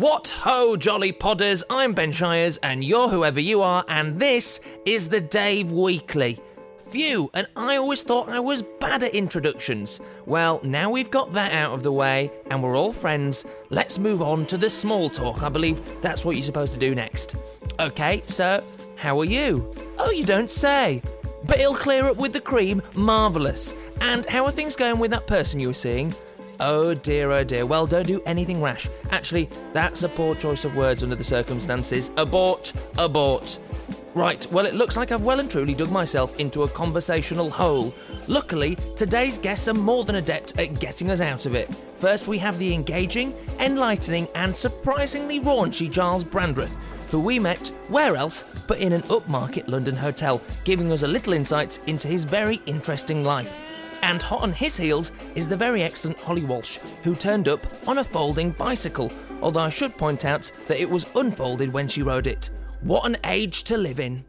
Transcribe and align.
What 0.00 0.28
ho, 0.28 0.78
jolly 0.78 1.12
podders! 1.12 1.62
I'm 1.68 1.92
Ben 1.92 2.10
Shires, 2.10 2.56
and 2.62 2.82
you're 2.82 3.10
whoever 3.10 3.38
you 3.38 3.60
are, 3.60 3.84
and 3.86 4.18
this 4.18 4.62
is 4.86 5.10
the 5.10 5.20
Dave 5.20 5.72
Weekly. 5.72 6.40
Phew, 6.90 7.30
and 7.34 7.46
I 7.54 7.76
always 7.76 8.02
thought 8.02 8.30
I 8.30 8.40
was 8.40 8.62
bad 8.62 9.02
at 9.02 9.14
introductions. 9.14 10.00
Well, 10.24 10.58
now 10.64 10.88
we've 10.88 11.10
got 11.10 11.34
that 11.34 11.52
out 11.52 11.74
of 11.74 11.82
the 11.82 11.92
way, 11.92 12.30
and 12.50 12.62
we're 12.62 12.78
all 12.78 12.94
friends, 12.94 13.44
let's 13.68 13.98
move 13.98 14.22
on 14.22 14.46
to 14.46 14.56
the 14.56 14.70
small 14.70 15.10
talk. 15.10 15.42
I 15.42 15.50
believe 15.50 15.82
that's 16.00 16.24
what 16.24 16.34
you're 16.34 16.44
supposed 16.44 16.72
to 16.72 16.78
do 16.78 16.94
next. 16.94 17.36
Okay, 17.78 18.22
so, 18.24 18.64
how 18.96 19.20
are 19.20 19.26
you? 19.26 19.70
Oh, 19.98 20.10
you 20.12 20.24
don't 20.24 20.50
say. 20.50 21.02
But 21.44 21.60
it'll 21.60 21.74
clear 21.74 22.06
up 22.06 22.16
with 22.16 22.32
the 22.32 22.40
cream, 22.40 22.80
marvellous. 22.94 23.74
And 24.00 24.24
how 24.24 24.46
are 24.46 24.50
things 24.50 24.76
going 24.76 24.98
with 24.98 25.10
that 25.10 25.26
person 25.26 25.60
you 25.60 25.68
were 25.68 25.74
seeing? 25.74 26.14
Oh 26.62 26.92
dear, 26.92 27.32
oh 27.32 27.42
dear. 27.42 27.64
Well, 27.64 27.86
don't 27.86 28.06
do 28.06 28.22
anything 28.26 28.60
rash. 28.60 28.86
Actually, 29.10 29.48
that's 29.72 30.02
a 30.02 30.10
poor 30.10 30.34
choice 30.34 30.66
of 30.66 30.76
words 30.76 31.02
under 31.02 31.16
the 31.16 31.24
circumstances. 31.24 32.10
Abort, 32.18 32.74
abort. 32.98 33.58
Right, 34.14 34.46
well, 34.52 34.66
it 34.66 34.74
looks 34.74 34.96
like 34.98 35.10
I've 35.10 35.22
well 35.22 35.40
and 35.40 35.50
truly 35.50 35.72
dug 35.72 35.90
myself 35.90 36.38
into 36.38 36.64
a 36.64 36.68
conversational 36.68 37.48
hole. 37.48 37.94
Luckily, 38.26 38.76
today's 38.94 39.38
guests 39.38 39.68
are 39.68 39.74
more 39.74 40.04
than 40.04 40.16
adept 40.16 40.58
at 40.58 40.78
getting 40.78 41.10
us 41.10 41.22
out 41.22 41.46
of 41.46 41.54
it. 41.54 41.70
First, 41.94 42.28
we 42.28 42.36
have 42.38 42.58
the 42.58 42.74
engaging, 42.74 43.34
enlightening, 43.58 44.28
and 44.34 44.54
surprisingly 44.54 45.40
raunchy 45.40 45.90
Gyles 45.90 46.24
Brandreth, 46.24 46.76
who 47.08 47.20
we 47.20 47.38
met 47.38 47.68
where 47.88 48.16
else 48.16 48.44
but 48.66 48.80
in 48.80 48.92
an 48.92 49.02
upmarket 49.04 49.66
London 49.66 49.96
hotel, 49.96 50.42
giving 50.64 50.92
us 50.92 51.04
a 51.04 51.08
little 51.08 51.32
insight 51.32 51.78
into 51.86 52.06
his 52.06 52.24
very 52.24 52.60
interesting 52.66 53.24
life. 53.24 53.56
And 54.02 54.22
hot 54.22 54.42
on 54.42 54.52
his 54.52 54.76
heels 54.76 55.12
is 55.34 55.48
the 55.48 55.56
very 55.56 55.82
excellent 55.82 56.18
Holly 56.18 56.44
Walsh, 56.44 56.78
who 57.02 57.14
turned 57.14 57.48
up 57.48 57.66
on 57.86 57.98
a 57.98 58.04
folding 58.04 58.50
bicycle, 58.52 59.12
although 59.42 59.60
I 59.60 59.68
should 59.68 59.96
point 59.96 60.24
out 60.24 60.50
that 60.68 60.80
it 60.80 60.88
was 60.88 61.06
unfolded 61.14 61.72
when 61.72 61.88
she 61.88 62.02
rode 62.02 62.26
it. 62.26 62.50
What 62.80 63.06
an 63.06 63.18
age 63.24 63.64
to 63.64 63.76
live 63.76 64.00
in! 64.00 64.24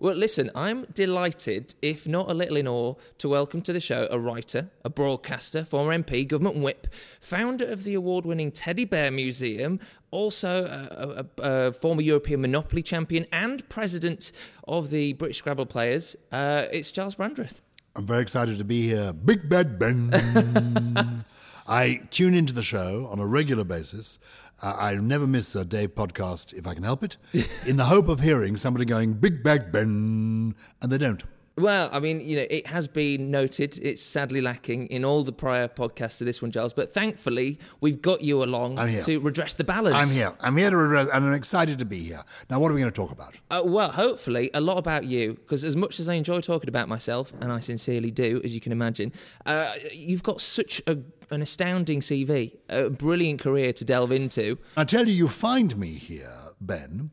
Well, 0.00 0.16
listen, 0.16 0.50
I'm 0.54 0.84
delighted, 0.92 1.74
if 1.80 2.06
not 2.06 2.30
a 2.30 2.34
little 2.34 2.58
in 2.58 2.68
awe, 2.68 2.94
to 3.16 3.28
welcome 3.28 3.62
to 3.62 3.72
the 3.72 3.80
show 3.80 4.06
a 4.10 4.18
writer, 4.18 4.68
a 4.84 4.90
broadcaster, 4.90 5.64
former 5.64 5.96
MP, 5.96 6.28
government 6.28 6.56
whip, 6.56 6.88
founder 7.20 7.64
of 7.64 7.84
the 7.84 7.94
award 7.94 8.26
winning 8.26 8.52
Teddy 8.52 8.84
Bear 8.84 9.10
Museum, 9.10 9.80
also 10.10 10.66
a, 10.66 11.24
a, 11.42 11.68
a, 11.68 11.72
former 11.72 12.02
European 12.02 12.42
Monopoly 12.42 12.82
champion, 12.82 13.24
and 13.32 13.66
president 13.70 14.32
of 14.68 14.90
the 14.90 15.14
British 15.14 15.38
Scrabble 15.38 15.64
Players. 15.64 16.16
Uh, 16.30 16.64
it's 16.70 16.92
Gyles 16.92 17.14
Brandreth. 17.14 17.62
I'm 17.96 18.06
very 18.06 18.22
excited 18.22 18.58
to 18.58 18.64
be 18.64 18.88
here. 18.88 19.12
Big 19.12 19.48
Bad 19.48 19.78
Ben. 19.78 21.24
I 21.66 22.02
tune 22.10 22.34
into 22.34 22.52
the 22.52 22.62
show 22.62 23.06
on 23.06 23.20
a 23.20 23.26
regular 23.26 23.62
basis. 23.62 24.18
Uh, 24.60 24.74
I 24.76 24.94
never 24.96 25.26
miss 25.26 25.54
a 25.54 25.64
Dave 25.64 25.94
podcast 25.94 26.52
if 26.52 26.66
I 26.66 26.74
can 26.74 26.82
help 26.82 27.04
it, 27.04 27.16
in 27.66 27.76
the 27.76 27.84
hope 27.84 28.08
of 28.08 28.20
hearing 28.20 28.56
somebody 28.56 28.84
going, 28.84 29.14
Big 29.14 29.42
Bad 29.44 29.70
Ben, 29.70 30.54
and 30.82 30.92
they 30.92 30.98
don't. 30.98 31.22
Well, 31.56 31.88
I 31.92 32.00
mean, 32.00 32.20
you 32.20 32.36
know, 32.36 32.46
it 32.50 32.66
has 32.66 32.88
been 32.88 33.30
noted. 33.30 33.78
It's 33.80 34.02
sadly 34.02 34.40
lacking 34.40 34.88
in 34.88 35.04
all 35.04 35.22
the 35.22 35.32
prior 35.32 35.68
podcasts 35.68 36.18
to 36.18 36.24
this 36.24 36.42
one, 36.42 36.50
Gyles. 36.50 36.72
But 36.72 36.92
thankfully, 36.92 37.60
we've 37.80 38.02
got 38.02 38.22
you 38.22 38.42
along 38.42 38.76
to 38.76 39.18
redress 39.20 39.54
the 39.54 39.62
balance. 39.62 39.94
I'm 39.94 40.08
here. 40.08 40.34
I'm 40.40 40.56
here 40.56 40.70
to 40.70 40.76
redress, 40.76 41.08
and 41.12 41.24
I'm 41.24 41.32
excited 41.32 41.78
to 41.78 41.84
be 41.84 42.00
here. 42.00 42.24
Now, 42.50 42.58
what 42.58 42.72
are 42.72 42.74
we 42.74 42.80
going 42.80 42.92
to 42.92 42.96
talk 42.96 43.12
about? 43.12 43.36
Uh, 43.50 43.62
well, 43.64 43.92
hopefully, 43.92 44.50
a 44.52 44.60
lot 44.60 44.78
about 44.78 45.04
you, 45.04 45.34
because 45.34 45.62
as 45.62 45.76
much 45.76 46.00
as 46.00 46.08
I 46.08 46.14
enjoy 46.14 46.40
talking 46.40 46.68
about 46.68 46.88
myself, 46.88 47.32
and 47.40 47.52
I 47.52 47.60
sincerely 47.60 48.10
do, 48.10 48.40
as 48.42 48.52
you 48.52 48.60
can 48.60 48.72
imagine, 48.72 49.12
uh, 49.46 49.74
you've 49.92 50.24
got 50.24 50.40
such 50.40 50.82
a, 50.88 50.98
an 51.30 51.40
astounding 51.40 52.00
CV, 52.00 52.56
a 52.68 52.90
brilliant 52.90 53.40
career 53.40 53.72
to 53.74 53.84
delve 53.84 54.10
into. 54.10 54.58
I 54.76 54.82
tell 54.82 55.06
you, 55.06 55.14
you 55.14 55.28
find 55.28 55.76
me 55.76 55.94
here, 55.94 56.34
Ben, 56.60 57.12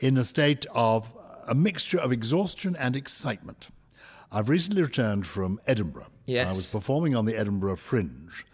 in 0.00 0.16
a 0.16 0.24
state 0.24 0.66
of 0.72 1.14
a 1.46 1.54
mixture 1.54 1.98
of 1.98 2.10
exhaustion 2.10 2.74
and 2.74 2.96
excitement. 2.96 3.68
I've 4.30 4.48
recently 4.48 4.82
returned 4.82 5.26
from 5.26 5.60
Edinburgh. 5.66 6.08
Yes. 6.26 6.46
I 6.46 6.50
was 6.50 6.72
performing 6.72 7.14
on 7.14 7.24
the 7.24 7.36
Edinburgh 7.36 7.76
Fringe, 7.76 8.44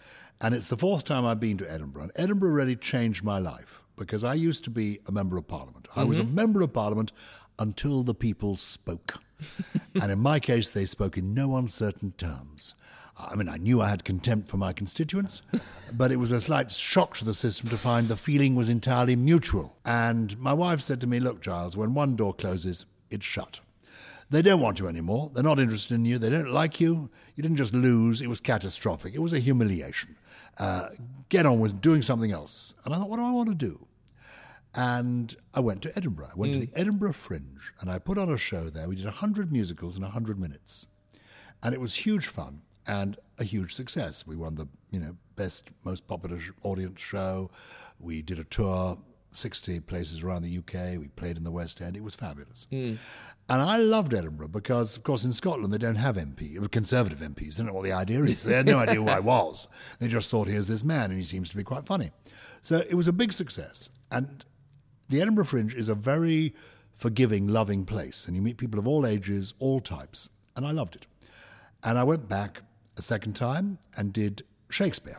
and 0.41 0.55
it's 0.55 0.69
the 0.69 0.77
fourth 0.77 1.05
time 1.05 1.25
I've 1.25 1.41
been 1.41 1.59
to 1.59 1.71
Edinburgh. 1.71 2.03
And 2.03 2.13
Edinburgh 2.17 2.53
really 2.53 2.77
changed 2.77 3.25
my 3.25 3.39
life 3.39 3.83
because 3.97 4.25
I 4.25 4.35
used 4.35 4.65
to 4.65 4.71
be 4.71 5.01
a 5.07 5.13
member 5.13 5.37
of 5.37 5.47
parliament. 5.47 5.89
I 5.95 6.05
was 6.05 6.19
a 6.19 6.23
mm-hmm. 6.23 6.35
member 6.35 6.63
of 6.63 6.73
parliament 6.73 7.13
until 7.59 8.03
the 8.03 8.15
people 8.15 8.57
spoke. 8.57 9.15
and 10.01 10.11
in 10.11 10.19
my 10.19 10.41
case, 10.41 10.71
they 10.71 10.87
spoke 10.87 11.17
in 11.17 11.35
no 11.35 11.57
uncertain 11.57 12.13
terms. 12.17 12.75
I 13.17 13.35
mean, 13.35 13.49
I 13.49 13.59
knew 13.59 13.81
I 13.81 13.89
had 13.89 14.05
contempt 14.05 14.49
for 14.49 14.57
my 14.57 14.73
constituents, 14.73 15.43
but 15.93 16.11
it 16.11 16.17
was 16.17 16.31
a 16.31 16.41
slight 16.41 16.71
shock 16.71 17.17
to 17.19 17.25
the 17.25 17.35
system 17.35 17.69
to 17.69 17.77
find 17.77 18.09
the 18.09 18.17
feeling 18.17 18.55
was 18.55 18.69
entirely 18.69 19.17
mutual. 19.17 19.77
And 19.85 20.39
my 20.39 20.53
wife 20.53 20.81
said 20.81 21.01
to 21.03 21.07
me, 21.07 21.21
Look, 21.21 21.41
Gyles, 21.41 21.77
when 21.77 21.95
one 21.95 22.17
door 22.17 22.35
closes, 22.35 22.87
it's 23.11 23.25
shut. 23.25 23.61
They 24.33 24.41
don't 24.41 24.61
want 24.61 24.81
you 24.81 24.89
anymore. 24.89 25.31
They're 25.35 25.45
not 25.45 25.61
interested 25.61 25.95
in 25.95 26.07
you. 26.07 26.19
They 26.19 26.31
don't 26.31 26.53
like 26.53 26.81
you. 26.81 27.11
You 27.37 27.43
didn't 27.43 27.59
just 27.59 27.75
lose, 27.75 28.23
it 28.23 28.29
was 28.29 28.41
catastrophic. 28.41 29.15
It 29.15 29.19
was 29.19 29.35
a 29.35 29.39
humiliation. 29.39 30.17
Uh, 30.57 30.89
get 31.29 31.45
on 31.45 31.61
with 31.61 31.83
doing 31.83 32.01
something 32.01 32.33
else. 32.33 32.75
And 32.87 32.95
I 32.95 32.97
thought, 32.97 33.11
what 33.11 33.19
do 33.19 33.25
I 33.25 33.31
want 33.31 33.51
to 33.51 33.55
do? 33.55 33.87
And 34.75 35.37
I 35.53 35.61
went 35.61 35.83
to 35.83 35.95
Edinburgh. 35.95 36.31
I 36.33 36.35
went 36.35 36.55
to 36.55 36.61
the 36.61 36.71
Edinburgh 36.75 37.13
Fringe 37.13 37.75
and 37.81 37.91
I 37.91 37.99
put 37.99 38.17
on 38.17 38.31
a 38.31 38.39
show 38.39 38.71
there. 38.71 38.89
We 38.89 38.97
did 38.97 39.05
100 39.05 39.53
musicals 39.53 39.97
in 39.97 40.03
100 40.03 40.41
minutes. 40.41 40.87
And 41.63 41.75
it 41.75 41.81
was 41.81 41.95
huge 41.95 42.27
fun 42.27 42.63
and 42.87 43.19
a 43.39 43.45
huge 43.45 43.75
success. 43.75 44.27
We 44.27 44.37
won 44.37 44.55
the 44.55 44.67
you 44.91 45.01
know 45.01 45.15
best, 45.37 45.69
most 45.85 46.09
popular 46.09 46.41
sh- 46.41 46.53
audience 46.63 47.03
show. 47.03 47.51
We 48.01 48.23
did 48.23 48.39
a 48.39 48.45
tour 48.45 48.97
60 49.37 49.81
places 49.81 50.23
around 50.23 50.43
the 50.43 50.59
UK. 50.59 50.99
We 50.99 51.09
played 51.09 51.37
in 51.37 51.45
the 51.45 51.51
West 51.51 51.81
End. 51.81 51.97
It 51.97 52.05
was 52.05 52.15
fabulous. 52.15 52.67
Hmm. 52.71 52.95
And 53.49 53.61
I 53.61 53.77
loved 53.77 54.15
Edinburgh 54.15 54.49
because, 54.49 54.97
of 54.97 55.03
course, 55.03 55.25
in 55.25 55.33
Scotland 55.33 55.73
they 55.73 55.79
don't 55.79 55.97
have 55.97 56.17
MP, 56.17 56.71
conservative 56.71 57.19
MPs. 57.19 57.57
They 57.57 57.63
don't 57.63 57.67
know 57.67 57.73
what 57.75 57.85
the 57.85 57.93
idea 57.93 58.23
is. 58.25 58.43
They 58.45 58.55
had 58.55 58.67
no 58.67 58.79
idea 58.79 58.97
who 58.97 59.09
I 59.09 59.21
was. 59.35 59.69
They 59.99 60.09
just 60.09 60.31
thought, 60.31 60.49
here's 60.49 60.69
this 60.69 60.85
man, 60.85 61.11
and 61.11 61.19
he 61.19 61.27
seems 61.27 61.51
to 61.51 61.57
be 61.57 61.65
quite 61.65 61.85
funny. 61.85 62.13
So 62.63 62.79
it 62.89 62.95
was 62.95 63.09
a 63.09 63.13
big 63.13 63.33
success. 63.33 63.89
And 64.11 64.45
the 65.09 65.21
Edinburgh 65.21 65.47
Fringe 65.47 65.75
is 65.75 65.89
a 65.89 65.95
very 65.95 66.55
forgiving, 66.97 67.49
loving 67.49 67.85
place. 67.85 68.27
And 68.27 68.37
you 68.37 68.43
meet 68.43 68.57
people 68.57 68.79
of 68.79 68.87
all 68.87 69.07
ages, 69.07 69.55
all 69.59 69.81
types. 69.81 70.31
And 70.57 70.65
I 70.65 70.71
loved 70.71 70.97
it. 70.97 71.07
And 71.83 71.99
I 71.99 72.05
went 72.05 72.29
back 72.29 72.63
a 72.97 73.03
second 73.03 73.35
time 73.35 73.79
and 73.97 74.13
did 74.13 74.45
Shakespeare. 74.71 75.19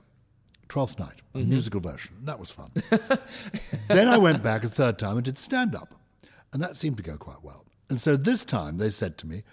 Twelfth 0.74 0.98
Night, 0.98 1.22
a 1.36 1.38
musical 1.38 1.80
version. 1.80 2.16
That 2.24 2.40
was 2.40 2.50
fun. 2.50 2.72
then 3.90 4.08
I 4.08 4.18
went 4.18 4.42
back 4.42 4.64
a 4.64 4.68
third 4.68 4.98
time 4.98 5.18
and 5.18 5.24
did 5.24 5.38
stand 5.38 5.76
up. 5.76 5.94
And 6.52 6.64
that 6.64 6.76
seemed 6.76 6.98
to 6.98 7.04
go 7.04 7.16
quite 7.16 7.44
well. 7.44 7.64
And 7.92 8.02
so 8.02 8.18
this 8.18 8.44
time 8.44 8.78
they 8.78 8.90
said 8.90 9.20
to 9.20 9.28
me, 9.28 9.44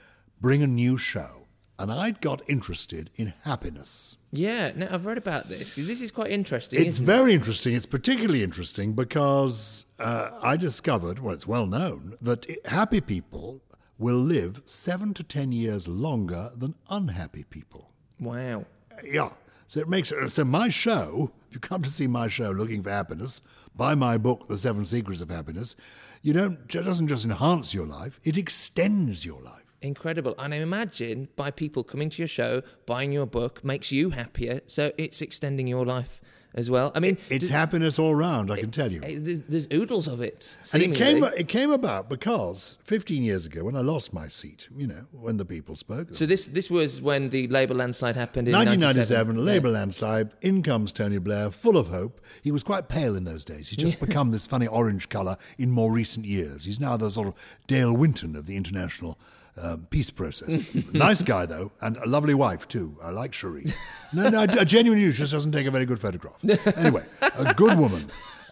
bring 0.41 0.63
a 0.63 0.67
new 0.67 0.97
show. 0.97 1.47
And 1.79 1.93
I'd 1.93 2.23
got 2.23 2.41
interested 2.49 3.11
in 3.17 3.35
happiness. 3.43 4.17
Yeah, 4.33 4.73
now 4.75 4.89
I've 4.91 5.05
read 5.05 5.19
about 5.19 5.51
this 5.51 5.75
this 5.75 6.01
is 6.01 6.11
quite 6.11 6.31
interesting. 6.31 6.87
It's 6.87 6.97
very 6.97 7.35
interesting. 7.35 7.75
It's 7.75 7.85
particularly 7.85 8.43
interesting 8.43 8.95
because 8.95 9.85
uh, 9.99 10.31
I 10.41 10.57
discovered, 10.57 11.19
well, 11.19 11.35
it's 11.35 11.47
well 11.47 11.67
known, 11.67 12.17
that 12.23 12.47
happy 12.65 13.03
people 13.03 13.61
will 13.99 14.17
live 14.17 14.63
seven 14.65 15.13
to 15.13 15.23
ten 15.23 15.53
years 15.53 15.87
longer 15.87 16.51
than 16.57 16.77
unhappy 16.89 17.45
people. 17.45 17.91
Wow. 18.19 18.65
Yeah. 19.05 19.31
So 19.71 19.79
it 19.79 19.89
makes 19.89 20.11
it. 20.11 20.31
So 20.33 20.45
my 20.45 20.69
show, 20.69 21.31
if 21.47 21.55
you 21.55 21.61
come 21.61 21.81
to 21.83 21.91
see 21.91 22.09
my 22.09 22.27
show 22.27 22.51
looking 22.51 22.83
for 22.83 22.91
happiness, 22.91 23.41
buy 23.77 23.95
my 23.95 24.19
book, 24.19 24.49
The 24.49 24.59
Seven 24.59 24.85
Secrets 24.85 25.21
of 25.21 25.31
Happiness. 25.31 25.77
You 26.23 26.33
don't. 26.33 26.59
It 26.75 26.83
doesn't 26.83 27.07
just 27.07 27.25
enhance 27.25 27.73
your 27.73 27.87
life; 27.87 28.19
it 28.25 28.37
extends 28.37 29.25
your 29.25 29.41
life. 29.41 29.77
Incredible. 29.81 30.35
And 30.41 30.53
I 30.53 30.57
imagine 30.57 31.29
by 31.37 31.53
people 31.53 31.85
coming 31.85 32.11
to 32.11 32.19
your 32.21 32.27
show, 32.27 32.63
buying 32.85 33.13
your 33.13 33.27
book, 33.27 33.63
makes 33.63 33.93
you 33.93 34.11
happier. 34.11 34.61
So 34.67 34.91
it's 34.99 35.23
extending 35.23 35.69
your 35.69 35.87
life 35.87 36.21
as 36.55 36.71
well. 36.71 36.91
I 36.95 37.01
mean, 37.01 37.17
It's 37.29 37.49
happiness 37.49 37.99
all 37.99 38.15
round. 38.15 38.51
I 38.51 38.59
can 38.59 38.71
tell 38.71 38.91
you. 38.91 39.01
eh, 39.03 39.17
there's, 39.19 39.43
there's 39.47 39.69
oodles 39.73 40.09
of 40.09 40.21
it. 40.21 40.59
And 40.73 40.83
it 40.83 40.95
came, 40.95 41.23
it 41.25 41.49
came 41.49 41.71
about 41.71 42.09
because 42.09 42.77
15 42.85 43.23
years 43.23 43.47
ago, 43.47 43.65
when 43.65 43.77
I 43.77 43.81
lost 43.81 44.13
my 44.13 44.29
seat, 44.29 44.69
you 44.77 44.87
know, 44.87 45.07
when 45.13 45.37
the 45.37 45.45
people 45.45 45.77
spoke. 45.77 46.09
So 46.13 46.27
this 46.27 46.49
this 46.49 46.71
was 46.71 47.01
when 47.01 47.31
the 47.31 47.47
Labour 47.49 47.75
landslide 47.75 48.17
happened 48.17 48.49
in 48.49 48.53
97. 48.53 48.81
1997, 48.81 49.45
Labour 49.45 49.71
landslide. 49.71 50.33
In 50.41 50.63
comes 50.63 50.93
Tony 50.93 51.19
Blair, 51.19 51.51
full 51.51 51.77
of 51.77 51.89
hope. 51.89 52.21
He 52.43 52.51
was 52.51 52.63
quite 52.63 52.89
pale 52.89 53.17
in 53.17 53.25
those 53.25 53.45
days. 53.45 53.69
He's 53.69 53.79
just 53.79 54.01
become 54.01 54.31
this 54.33 54.47
funny 54.47 54.67
orange 54.67 55.09
colour 55.09 55.37
in 55.59 55.71
more 55.71 55.93
recent 55.93 56.27
years. 56.27 56.65
He's 56.65 56.81
now 56.81 56.97
the 56.97 57.11
sort 57.11 57.29
of 57.29 57.35
Dale 57.67 57.97
Winton 57.97 58.35
of 58.37 58.47
the 58.47 58.57
international 58.57 59.19
um, 59.61 59.87
peace 59.91 60.11
process. 60.11 60.67
nice 60.93 61.23
guy 61.23 61.47
though, 61.47 61.73
and 61.81 61.97
a 61.99 62.07
lovely 62.09 62.35
wife 62.35 62.69
too. 62.69 62.97
I 63.03 63.11
like 63.11 63.33
Cherie. 63.33 63.67
No, 64.13 64.29
no, 64.29 64.43
a 64.43 64.65
genuine 64.65 64.99
news 64.99 65.19
just 65.19 65.33
doesn't 65.33 65.53
take 65.53 65.67
a 65.67 65.71
very 65.71 65.87
good 65.87 66.01
photograph. 66.01 66.37
Anyway, 66.77 67.05
a 67.23 67.55
good 67.55 67.79
woman. 67.79 68.03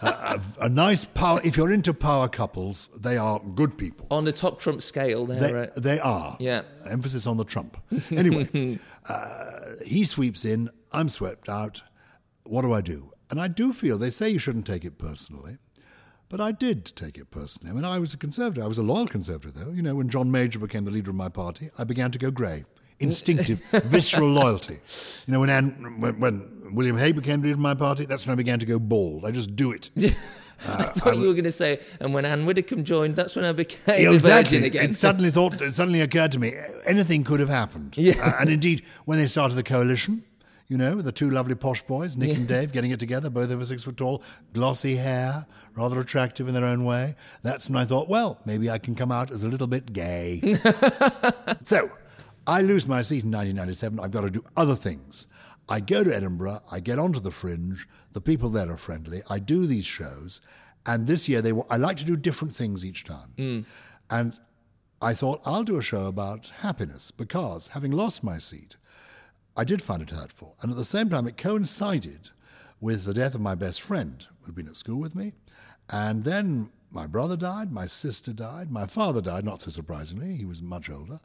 A, 0.01 0.07
a, 0.07 0.41
a 0.67 0.69
nice 0.69 1.05
power. 1.05 1.41
If 1.43 1.57
you're 1.57 1.73
into 1.73 1.93
power 1.93 2.29
couples, 2.29 2.89
they 2.97 3.17
are 3.17 3.41
good 3.41 3.77
people. 3.77 4.07
On 4.11 4.25
the 4.25 4.33
top 4.33 4.61
Trump 4.61 4.81
scale, 4.83 5.27
They, 5.27 5.39
they're, 5.41 5.59
uh, 5.77 5.81
they 5.81 5.99
are. 5.99 6.37
Yeah. 6.39 6.63
Emphasis 6.89 7.27
on 7.27 7.37
the 7.37 7.45
Trump. 7.45 7.77
Anyway, 8.13 8.79
uh, 9.09 9.61
he 9.85 10.05
sweeps 10.05 10.45
in. 10.45 10.71
I'm 10.93 11.09
swept 11.09 11.49
out. 11.49 11.83
What 12.45 12.63
do 12.63 12.73
I 12.73 12.81
do? 12.81 13.13
And 13.31 13.41
I 13.41 13.49
do 13.49 13.73
feel 13.73 13.99
they 13.99 14.11
say 14.11 14.31
you 14.31 14.39
shouldn't 14.39 14.67
take 14.67 14.85
it 14.85 14.99
personally. 14.99 15.59
But 16.29 16.41
I 16.41 16.53
did 16.53 16.85
take 16.95 17.17
it 17.17 17.31
personally. 17.31 17.71
I 17.71 17.75
mean, 17.75 17.85
I 17.85 17.99
was 17.99 18.13
a 18.13 18.19
conservative. 18.19 18.63
I 18.63 18.67
was 18.69 18.77
a 18.79 18.83
loyal 18.83 19.09
conservative, 19.09 19.55
though. 19.55 19.71
You 19.73 19.83
know, 19.83 19.95
when 19.95 20.09
John 20.11 20.31
Major 20.31 20.59
became 20.59 20.85
the 20.85 20.91
leader 20.91 21.11
of 21.11 21.17
my 21.17 21.29
party, 21.31 21.71
I 21.79 21.85
began 21.85 22.11
to 22.11 22.19
go 22.19 22.31
grey. 22.31 22.65
Instinctive, 23.01 23.61
visceral 23.85 24.29
loyalty. 24.29 24.79
You 25.27 25.33
know, 25.33 25.41
when, 25.41 25.49
Anne, 25.51 25.97
when, 26.01 26.19
when 26.21 26.75
William 26.75 26.97
Hague 26.99 27.15
became 27.17 27.41
the 27.41 27.45
leader 27.47 27.55
of 27.55 27.61
my 27.61 27.75
party, 27.75 28.05
that's 28.05 28.27
when 28.27 28.33
I 28.33 28.37
began 28.37 28.59
to 28.59 28.67
go 28.67 28.79
bald. 28.79 29.25
I 29.25 29.31
just 29.31 29.55
do 29.57 29.73
it. 29.73 29.89
I 30.69 30.83
thought 30.87 31.17
you 31.17 31.29
were 31.29 31.35
going 31.35 31.45
to 31.45 31.53
say, 31.53 31.81
and 32.01 32.13
when 32.13 32.25
Ann 32.25 32.45
Widdecombe 32.45 32.83
joined, 32.83 33.15
that's 33.15 33.37
when 33.37 33.45
I 33.45 33.53
became 33.53 34.03
Yeah, 34.03 34.11
exactly. 34.11 34.59
virgin 34.59 34.65
again. 34.65 34.91
It 34.91 34.97
suddenly 34.97 35.31
thought, 35.31 35.63
it 35.63 35.73
suddenly 35.73 36.01
occurred 36.01 36.33
to 36.33 36.41
me, 36.41 36.55
anything 36.85 37.23
could 37.23 37.39
have 37.39 37.49
happened. 37.49 37.97
Yeah. 37.97 38.15
Uh, 38.21 38.41
and 38.41 38.51
indeed, 38.51 38.83
when 39.05 39.19
they 39.19 39.29
started 39.29 39.55
the 39.55 39.63
coalition, 39.63 40.25
you 40.69 40.77
know, 40.77 41.01
the 41.01 41.13
two 41.13 41.31
lovely 41.31 41.55
posh 41.55 41.83
boys, 41.83 42.17
Nick 42.17 42.37
and 42.37 42.47
Dave, 42.47 42.73
getting 42.73 42.91
it 42.91 43.01
together, 43.01 43.31
both 43.31 43.51
over 43.51 43.65
six 43.65 43.83
foot 43.83 43.97
tall, 43.97 44.23
glossy 44.53 44.97
hair, 44.97 45.47
rather 45.75 45.99
attractive 45.99 46.47
in 46.47 46.55
their 46.55 46.65
own 46.65 46.85
way. 46.85 47.17
That's 47.43 47.71
when 47.71 47.79
I 47.79 47.87
thought, 47.87 48.09
well, 48.09 48.39
maybe 48.45 48.69
I 48.69 48.77
can 48.79 48.95
come 48.95 49.11
out 49.11 49.31
as 49.31 49.43
a 49.43 49.49
little 49.49 49.67
bit 49.67 49.93
gay. 49.95 50.59
so, 51.65 51.91
I 52.47 52.61
lose 52.63 52.87
my 52.87 53.03
seat 53.03 53.25
in 53.25 53.31
1997. 53.31 53.99
I've 53.99 54.11
got 54.11 54.23
to 54.23 54.31
do 54.31 54.45
other 54.57 54.75
things. 54.75 55.27
I 55.71 55.81
go 55.81 56.05
to 56.05 56.15
Edinburgh, 56.15 56.63
I 56.71 56.81
get 56.81 56.99
onto 56.99 57.21
the 57.21 57.31
fringe, 57.31 57.87
the 58.13 58.21
people 58.21 58.49
there 58.49 58.71
are 58.71 58.77
friendly, 58.77 59.23
I 59.29 59.39
do 59.39 59.67
these 59.67 59.85
shows, 59.85 60.41
and 60.87 61.07
this 61.07 61.29
year 61.29 61.43
they 61.43 61.53
were, 61.53 61.67
I 61.69 61.77
like 61.77 61.99
to 61.99 62.07
do 62.07 62.17
different 62.17 62.57
things 62.57 62.85
each 62.85 63.05
time. 63.05 63.33
Hmm. 63.37 63.59
And 64.11 64.39
I 65.03 65.13
thought, 65.13 65.43
I'll 65.45 65.65
do 65.65 65.77
a 65.77 65.83
show 65.83 66.07
about 66.07 66.51
happiness 66.61 67.11
because 67.11 67.69
having 67.69 67.93
lost 67.93 68.25
my 68.25 68.39
seat, 68.39 68.77
I 69.59 69.65
did 69.65 69.83
find 69.83 70.01
it 70.01 70.11
hurtful. 70.11 70.57
And 70.63 70.71
at 70.71 70.77
the 70.77 70.85
same 70.85 71.11
time, 71.11 71.27
it 71.27 71.37
coincided 71.37 72.31
with 72.81 73.05
the 73.05 73.13
death 73.13 73.35
of 73.35 73.41
my 73.41 73.57
best 73.57 73.83
friend 73.83 74.25
who'd 74.43 74.55
been 74.55 74.69
at 74.69 74.77
school 74.77 75.01
with 75.01 75.17
me. 75.17 75.33
And 75.91 76.23
then 76.23 76.71
my 76.93 77.09
brother 77.09 77.37
died, 77.37 77.73
my 77.73 77.87
sister 77.87 78.33
died, 78.33 78.71
my 78.71 78.87
father 78.87 79.21
died, 79.21 79.45
not 79.45 79.61
so 79.61 79.71
surprisingly, 79.73 80.37
he 80.37 80.45
was 80.45 80.63
much 80.63 80.89
older. 80.89 81.19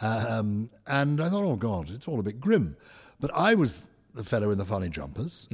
Um, 0.00 0.68
and 0.86 1.18
I 1.18 1.30
thought, 1.30 1.44
oh 1.44 1.56
God, 1.56 1.90
it's 1.90 2.06
all 2.06 2.20
a 2.20 2.22
bit 2.22 2.38
grim. 2.40 2.76
But 3.20 3.30
I 3.34 3.54
was 3.54 3.86
the 4.14 4.22
fellow 4.22 4.50
in 4.50 4.58
the 4.58 4.66
funny 4.66 4.90
jumpers, 4.90 5.48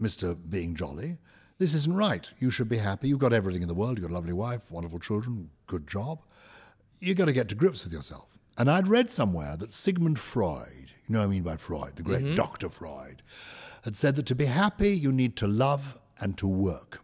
Mr. 0.00 0.36
Being 0.50 0.74
Jolly. 0.74 1.16
This 1.56 1.72
isn't 1.72 1.96
right. 1.96 2.30
You 2.38 2.50
should 2.50 2.68
be 2.68 2.76
happy. 2.76 3.08
You've 3.08 3.18
got 3.18 3.32
everything 3.32 3.62
in 3.62 3.68
the 3.68 3.74
world. 3.74 3.96
You've 3.96 4.06
got 4.06 4.12
a 4.12 4.18
lovely 4.18 4.32
wife, 4.34 4.70
wonderful 4.70 4.98
children, 4.98 5.48
good 5.66 5.86
job. 5.86 6.20
You've 7.00 7.16
got 7.16 7.26
to 7.26 7.32
get 7.32 7.48
to 7.48 7.54
grips 7.54 7.84
with 7.84 7.92
yourself. 7.92 8.38
And 8.58 8.70
I'd 8.70 8.86
read 8.86 9.10
somewhere 9.10 9.56
that 9.56 9.72
Sigmund 9.72 10.18
Freud, 10.18 10.89
you 11.10 11.14
know 11.14 11.22
what 11.22 11.26
I 11.26 11.30
mean 11.30 11.42
by 11.42 11.56
Freud, 11.56 11.96
the 11.96 12.04
great 12.04 12.22
mm-hmm. 12.22 12.34
Dr. 12.36 12.68
Freud, 12.68 13.22
had 13.82 13.96
said 13.96 14.14
that 14.14 14.26
to 14.26 14.36
be 14.36 14.44
happy, 14.44 14.90
you 14.96 15.10
need 15.10 15.34
to 15.38 15.48
love 15.48 15.98
and 16.20 16.38
to 16.38 16.46
work. 16.46 17.00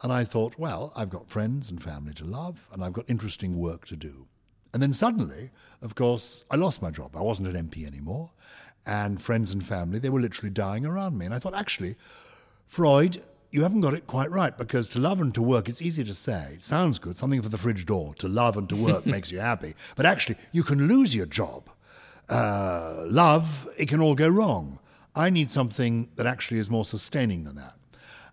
And 0.00 0.10
I 0.10 0.24
thought, 0.24 0.58
well, 0.58 0.94
I've 0.96 1.10
got 1.10 1.28
friends 1.28 1.70
and 1.70 1.82
family 1.82 2.14
to 2.14 2.24
love, 2.24 2.70
and 2.72 2.82
I've 2.82 2.94
got 2.94 3.04
interesting 3.06 3.58
work 3.58 3.84
to 3.88 3.96
do. 3.96 4.28
And 4.72 4.82
then 4.82 4.94
suddenly, 4.94 5.50
of 5.82 5.94
course, 5.94 6.44
I 6.50 6.56
lost 6.56 6.80
my 6.80 6.90
job. 6.90 7.14
I 7.14 7.20
wasn't 7.20 7.54
an 7.54 7.68
MP 7.68 7.86
anymore. 7.86 8.30
And 8.86 9.20
friends 9.20 9.50
and 9.50 9.62
family, 9.62 9.98
they 9.98 10.08
were 10.08 10.20
literally 10.20 10.50
dying 10.50 10.86
around 10.86 11.18
me. 11.18 11.26
And 11.26 11.34
I 11.34 11.38
thought, 11.38 11.54
actually, 11.54 11.96
Freud, 12.66 13.22
you 13.50 13.62
haven't 13.62 13.82
got 13.82 13.92
it 13.92 14.06
quite 14.06 14.30
right 14.30 14.56
because 14.56 14.88
to 14.90 15.00
love 15.00 15.20
and 15.20 15.34
to 15.34 15.42
work, 15.42 15.68
it's 15.68 15.82
easy 15.82 16.02
to 16.04 16.14
say. 16.14 16.52
It 16.54 16.62
sounds 16.62 16.98
good, 16.98 17.18
something 17.18 17.42
for 17.42 17.50
the 17.50 17.58
fridge 17.58 17.84
door. 17.84 18.14
To 18.20 18.28
love 18.28 18.56
and 18.56 18.70
to 18.70 18.76
work 18.76 19.04
makes 19.14 19.30
you 19.30 19.40
happy. 19.40 19.74
But 19.96 20.06
actually, 20.06 20.36
you 20.52 20.62
can 20.62 20.88
lose 20.88 21.14
your 21.14 21.26
job. 21.26 21.68
Uh, 22.28 23.04
love, 23.06 23.68
it 23.76 23.88
can 23.88 24.00
all 24.00 24.14
go 24.14 24.28
wrong. 24.28 24.78
I 25.14 25.30
need 25.30 25.50
something 25.50 26.10
that 26.16 26.26
actually 26.26 26.58
is 26.60 26.70
more 26.70 26.84
sustaining 26.84 27.44
than 27.44 27.56
that. 27.56 27.74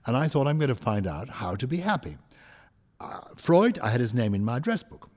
And 0.06 0.16
I 0.16 0.28
thought 0.28 0.48
I'm 0.48 0.58
going 0.60 0.70
to 0.70 0.76
find 0.76 1.08
out 1.08 1.30
how 1.30 1.56
to 1.56 1.66
be 1.68 1.78
happy. 1.78 2.18
Uh, 3.00 3.22
Freud, 3.36 3.80
I 3.80 3.90
had 3.90 4.02
his 4.02 4.14
name 4.14 4.36
in 4.36 4.44
my 4.44 4.58
address 4.58 4.84
book. 4.84 5.10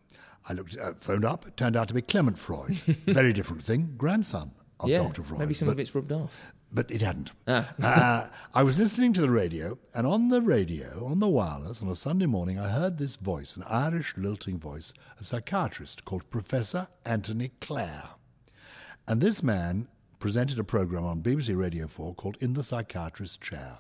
I 0.49 0.55
looked, 0.55 0.77
uh, 0.79 0.95
phoned 0.95 1.25
up. 1.25 1.47
It 1.47 1.57
turned 1.57 1.77
out 1.77 1.89
to 1.89 1.95
be 1.95 2.01
Clement 2.03 2.39
Freud. 2.39 2.73
Very 3.07 3.33
different 3.35 3.63
thing. 3.63 3.95
Grandson 3.99 4.53
of 4.81 4.89
yeah, 4.89 4.99
Dr. 4.99 5.23
Freud. 5.23 5.41
maybe 5.41 5.55
some 5.55 5.67
But- 5.67 5.73
of 5.73 5.81
it's 5.81 5.95
rubbed 5.95 6.13
off. 6.13 6.41
but 6.73 6.91
it 6.91 7.03
hadn't. 7.03 7.33
uh, 7.47 8.27
I 8.55 8.63
was 8.63 8.79
listening 8.79 9.13
to 9.15 9.21
the 9.21 9.31
radio, 9.31 9.77
and 9.95 10.07
on 10.07 10.29
the 10.29 10.41
radio, 10.41 11.07
on 11.07 11.19
the 11.21 11.29
wireless, 11.29 11.83
on 11.83 11.89
a 11.89 11.95
Sunday 11.97 12.27
morning, 12.27 12.59
I 12.59 12.69
heard 12.71 12.97
this 12.99 13.17
voice, 13.17 13.57
an 13.57 13.65
Irish 13.69 14.15
lilting 14.17 14.59
voice, 14.59 14.93
a 15.21 15.25
psychiatrist 15.25 16.05
called 16.07 16.31
Professor 16.31 16.89
Anthony 17.05 17.51
Clare. 17.61 18.11
And 19.09 19.23
this 19.23 19.43
man 19.43 19.89
presented 20.19 20.59
a 20.59 20.65
program 20.65 21.07
on 21.07 21.23
BBC 21.23 21.57
Radio 21.57 21.87
4 21.87 22.15
called 22.15 22.37
In 22.43 22.53
the 22.53 22.63
Psychiatrist's 22.63 23.39
Chair. 23.39 23.79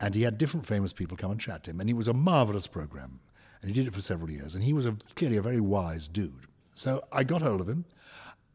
And 0.00 0.14
he 0.14 0.22
had 0.22 0.38
different 0.38 0.64
famous 0.64 0.92
people 0.92 1.16
come 1.16 1.32
and 1.32 1.40
chat 1.40 1.64
to 1.64 1.72
him, 1.72 1.80
and 1.80 1.90
it 1.90 1.96
was 1.96 2.06
a 2.06 2.12
marvelous 2.12 2.68
program. 2.68 3.18
And 3.60 3.68
he 3.68 3.74
did 3.74 3.88
it 3.88 3.94
for 3.94 4.00
several 4.00 4.30
years, 4.30 4.54
and 4.54 4.62
he 4.62 4.72
was 4.72 4.86
a, 4.86 4.96
clearly 5.16 5.38
a 5.38 5.42
very 5.42 5.60
wise 5.60 6.06
dude. 6.06 6.46
So 6.72 7.02
I 7.10 7.24
got 7.24 7.42
hold 7.42 7.60
of 7.60 7.68
him. 7.68 7.84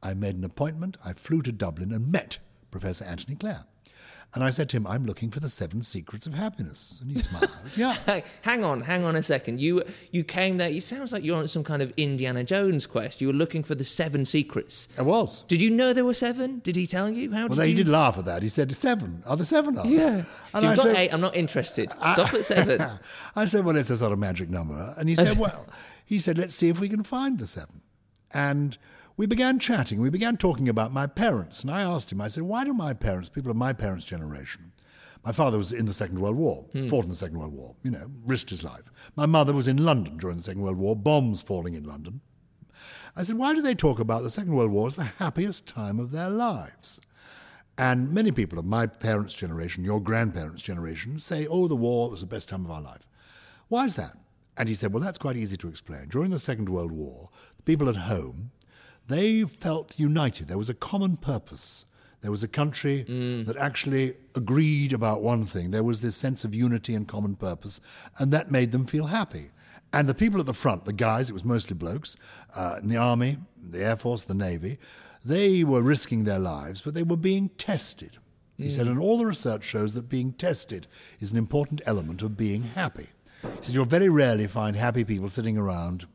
I 0.02 0.14
made 0.14 0.38
an 0.38 0.46
appointment. 0.46 0.96
I 1.04 1.12
flew 1.12 1.42
to 1.42 1.52
Dublin 1.52 1.92
and 1.92 2.10
met 2.10 2.38
Professor 2.72 3.04
Anthony 3.04 3.36
Clare. 3.36 3.66
And 4.36 4.44
I 4.44 4.50
said 4.50 4.68
to 4.70 4.78
him, 4.78 4.88
I'm 4.88 5.06
looking 5.06 5.30
for 5.30 5.40
the 5.40 5.50
seven 5.50 5.84
secrets 5.84 6.26
of 6.26 6.34
happiness. 6.34 7.00
And 7.02 7.12
he 7.12 7.20
smiled. 7.20 7.52
yeah. 7.76 7.96
Hang 8.42 8.64
on, 8.64 8.82
hang 8.82 9.04
on 9.04 9.16
a 9.16 9.22
second. 9.22 9.62
You 9.62 9.84
you 10.12 10.24
came 10.24 10.58
there. 10.58 10.70
It 10.70 10.82
sounds 10.84 11.14
like 11.14 11.24
you're 11.24 11.38
on 11.38 11.48
some 11.48 11.64
kind 11.64 11.82
of 11.82 11.94
Indiana 11.98 12.44
Jones 12.44 12.88
quest. 12.88 13.22
You 13.22 13.28
were 13.28 13.34
looking 13.34 13.64
for 13.64 13.76
the 13.76 13.84
seven 13.84 14.26
secrets. 14.26 14.88
I 14.98 15.04
was. 15.04 15.44
Did 15.44 15.62
you 15.62 15.70
know 15.70 15.94
there 15.94 16.06
were 16.06 16.14
seven? 16.14 16.60
Did 16.60 16.76
he 16.76 16.88
tell 16.88 17.10
you? 17.10 17.32
How 17.32 17.48
did 17.48 17.52
you? 17.52 17.58
Well, 17.58 17.66
he 17.66 17.72
you? 17.72 17.78
did 17.78 17.88
laugh 17.88 18.18
at 18.18 18.26
that. 18.26 18.42
He 18.42 18.50
said, 18.50 18.76
Seven. 18.76 19.24
Are 19.26 19.38
there 19.38 19.46
seven? 19.46 19.78
Are 19.78 19.86
there?" 19.86 19.94
Yeah. 19.94 20.24
And 20.54 20.66
I 20.66 20.70
you've 20.70 20.78
got 20.78 20.88
said, 20.88 20.96
eight. 20.96 21.14
I'm 21.14 21.22
not 21.22 21.36
interested. 21.36 21.92
Stop 22.14 22.34
at 22.34 22.46
seven. 22.46 22.84
I 23.36 23.46
said, 23.46 23.66
well, 23.66 23.76
it's 23.76 23.90
a 23.90 23.98
sort 23.98 24.14
of 24.14 24.20
magic 24.20 24.50
number. 24.50 24.94
And 24.98 25.10
he 25.10 25.16
said, 25.16 25.38
well, 25.38 25.68
he 26.06 26.20
said, 26.20 26.38
let's 26.38 26.56
see 26.56 26.70
if 26.70 26.80
we 26.80 26.90
can 26.90 27.04
find 27.04 27.40
the 27.40 27.48
seven. 27.48 27.82
And 28.34 28.78
we 29.16 29.26
began 29.26 29.60
chatting. 29.60 30.00
We 30.00 30.10
began 30.10 30.38
talking 30.38 30.68
about 30.68 30.94
my 30.94 31.08
parents. 31.08 31.62
And 31.62 31.72
I 31.72 31.82
asked 31.82 32.12
him, 32.12 32.22
I 32.22 32.28
said, 32.28 32.44
why 32.44 32.64
do 32.64 32.74
my 32.74 32.94
parents, 32.94 33.30
people 33.30 33.52
of 33.52 33.58
my 33.58 33.74
parents' 33.74 34.06
generation, 34.06 34.72
my 35.24 35.32
father 35.32 35.58
was 35.58 35.72
in 35.72 35.86
the 35.86 35.94
Second 35.94 36.20
World 36.20 36.36
War, 36.36 36.66
hmm. 36.74 36.90
fought 36.90 37.06
in 37.06 37.10
the 37.10 37.16
Second 37.16 37.38
World 37.40 37.54
War, 37.54 37.76
you 37.84 37.92
know, 37.92 38.12
risked 38.26 38.50
his 38.50 38.64
life. 38.64 38.92
My 39.16 39.26
mother 39.26 39.54
was 39.54 39.68
in 39.68 39.84
London 39.84 40.18
during 40.18 40.38
the 40.38 40.44
Second 40.44 40.62
World 40.62 40.78
War, 40.78 40.96
bombs 40.96 41.42
falling 41.42 41.76
in 41.76 41.84
London. 41.84 42.22
I 43.16 43.24
said, 43.24 43.38
why 43.38 43.54
do 43.54 43.62
they 43.62 43.76
talk 43.76 44.00
about 44.00 44.24
the 44.24 44.30
Second 44.30 44.54
World 44.54 44.72
War 44.72 44.88
as 44.88 44.96
the 44.96 45.04
happiest 45.04 45.68
time 45.68 46.00
of 46.00 46.12
their 46.12 46.30
lives? 46.30 47.00
And 47.78 48.12
many 48.12 48.32
people 48.32 48.60
of 48.60 48.66
my 48.66 48.86
parents' 48.88 49.34
generation, 49.34 49.84
your 49.84 50.02
grandparents' 50.02 50.64
generation, 50.64 51.20
say, 51.20 51.48
oh, 51.48 51.68
the 51.68 51.76
war 51.76 52.10
was 52.10 52.22
the 52.22 52.28
best 52.28 52.50
time 52.50 52.66
of 52.66 52.72
our 52.72 52.82
life. 52.82 53.08
Why 53.68 53.86
is 53.86 53.96
that? 53.96 54.18
And 54.58 54.68
he 54.68 54.76
said, 54.76 54.94
well, 54.94 55.02
that's 55.02 55.18
quite 55.18 55.38
easy 55.38 55.58
to 55.58 55.68
explain. 55.68 56.08
During 56.10 56.32
the 56.32 56.40
Second 56.40 56.70
World 56.70 56.92
War, 56.92 57.30
the 57.58 57.64
people 57.64 57.90
at 57.90 57.96
home, 57.96 58.52
they 59.08 59.44
felt 59.44 60.00
united. 60.00 60.48
There 60.48 60.58
was 60.58 60.70
a 60.70 60.74
common 60.74 61.18
purpose. 61.18 61.86
There 62.22 62.32
was 62.32 62.44
a 62.44 62.48
country 62.48 63.04
that 63.46 63.58
actually 63.58 64.16
agreed 64.34 64.94
about 64.94 65.22
one 65.22 65.46
thing. 65.46 65.72
There 65.72 65.84
was 65.84 66.02
this 66.02 66.16
sense 66.16 66.46
of 66.46 66.56
unity 66.56 66.96
and 66.96 67.06
common 67.08 67.36
purpose, 67.36 67.82
and 68.18 68.32
that 68.32 68.50
made 68.50 68.72
them 68.72 68.86
feel 68.86 69.08
happy. 69.08 69.52
And 69.92 70.08
the 70.08 70.16
people 70.16 70.40
at 70.40 70.46
the 70.46 70.54
front, 70.54 70.86
the 70.86 70.94
guys, 70.94 71.30
it 71.30 71.34
was 71.34 71.44
mostly 71.44 71.76
blokes, 71.76 72.16
uh, 72.56 72.78
in 72.82 72.88
the 72.88 72.98
army, 72.98 73.38
the 73.62 73.84
air 73.84 73.98
force, 73.98 74.24
the 74.24 74.34
navy, 74.34 74.80
they 75.26 75.64
were 75.64 75.82
risking 75.82 76.24
their 76.24 76.40
lives, 76.40 76.82
but 76.82 76.94
they 76.94 77.04
were 77.04 77.18
being 77.18 77.50
tested. 77.58 78.18
He 78.58 78.70
said, 78.70 78.88
and 78.88 79.00
all 79.00 79.18
the 79.18 79.26
research 79.26 79.64
shows 79.64 79.94
that 79.96 80.08
being 80.08 80.32
tested 80.34 80.88
is 81.20 81.32
an 81.32 81.38
important 81.38 81.82
element 81.86 82.22
of 82.22 82.38
being 82.38 82.64
happy. 82.64 83.08
He 83.42 83.50
said, 83.64 83.76
you'll 83.76 83.86
very 83.86 84.10
rarely 84.10 84.48
find 84.48 84.76
happy 84.76 85.04
people 85.04 85.30
sitting 85.30 85.58
around 85.58 86.08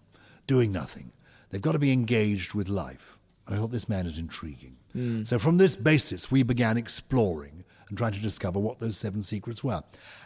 doing 0.46 0.72
nothing. 0.72 1.12
They've 1.50 1.60
got 1.62 1.72
to 1.72 1.78
be 1.78 1.92
engaged 1.92 2.54
with 2.54 2.68
life. 2.68 3.18
And 3.46 3.56
I 3.56 3.58
thought 3.58 3.70
this 3.72 3.88
man 3.88 4.06
is 4.06 4.18
intriguing. 4.18 4.76
So 5.24 5.38
from 5.38 5.58
this 5.58 5.76
basis, 5.76 6.28
we 6.28 6.42
began 6.42 6.76
exploring 6.76 7.64
and 7.88 7.96
trying 7.96 8.12
to 8.12 8.18
discover 8.18 8.58
what 8.58 8.80
those 8.80 8.96
seven 8.96 9.22
secrets 9.22 9.62
were. 9.62 9.82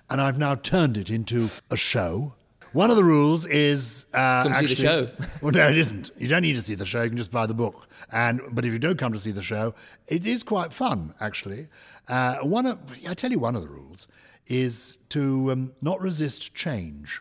And 0.08 0.18
I've 0.20 0.38
now 0.38 0.54
turned 0.54 0.96
it 0.96 1.10
into 1.10 1.50
a 1.70 1.76
show. 1.76 2.34
One 2.72 2.90
of 2.90 2.96
the 2.96 3.04
rules 3.04 3.44
is 3.44 4.06
uh, 4.14 4.44
Come 4.44 4.54
see 4.54 4.66
the 4.66 4.74
show. 4.76 5.10
well, 5.42 5.52
no, 5.52 5.68
it 5.68 5.76
isn't. 5.76 6.10
You 6.16 6.26
don't 6.26 6.40
need 6.40 6.54
to 6.54 6.62
see 6.62 6.74
the 6.74 6.86
show. 6.86 7.02
You 7.02 7.10
can 7.10 7.18
just 7.18 7.30
buy 7.30 7.44
the 7.44 7.54
book. 7.54 7.86
And 8.12 8.40
but 8.50 8.64
if 8.64 8.72
you 8.72 8.78
don't 8.78 8.98
come 8.98 9.12
to 9.12 9.20
see 9.20 9.30
the 9.30 9.42
show, 9.42 9.74
it 10.06 10.24
is 10.24 10.42
quite 10.42 10.72
fun 10.72 11.14
actually. 11.20 11.68
Uh, 12.08 12.36
one 12.38 12.64
of 12.64 12.78
I 13.06 13.12
tell 13.12 13.30
you, 13.30 13.38
one 13.38 13.56
of 13.56 13.62
the 13.62 13.68
rules 13.68 14.08
is 14.46 14.96
to 15.10 15.52
um, 15.52 15.72
not 15.82 16.00
resist 16.00 16.54
change. 16.54 17.20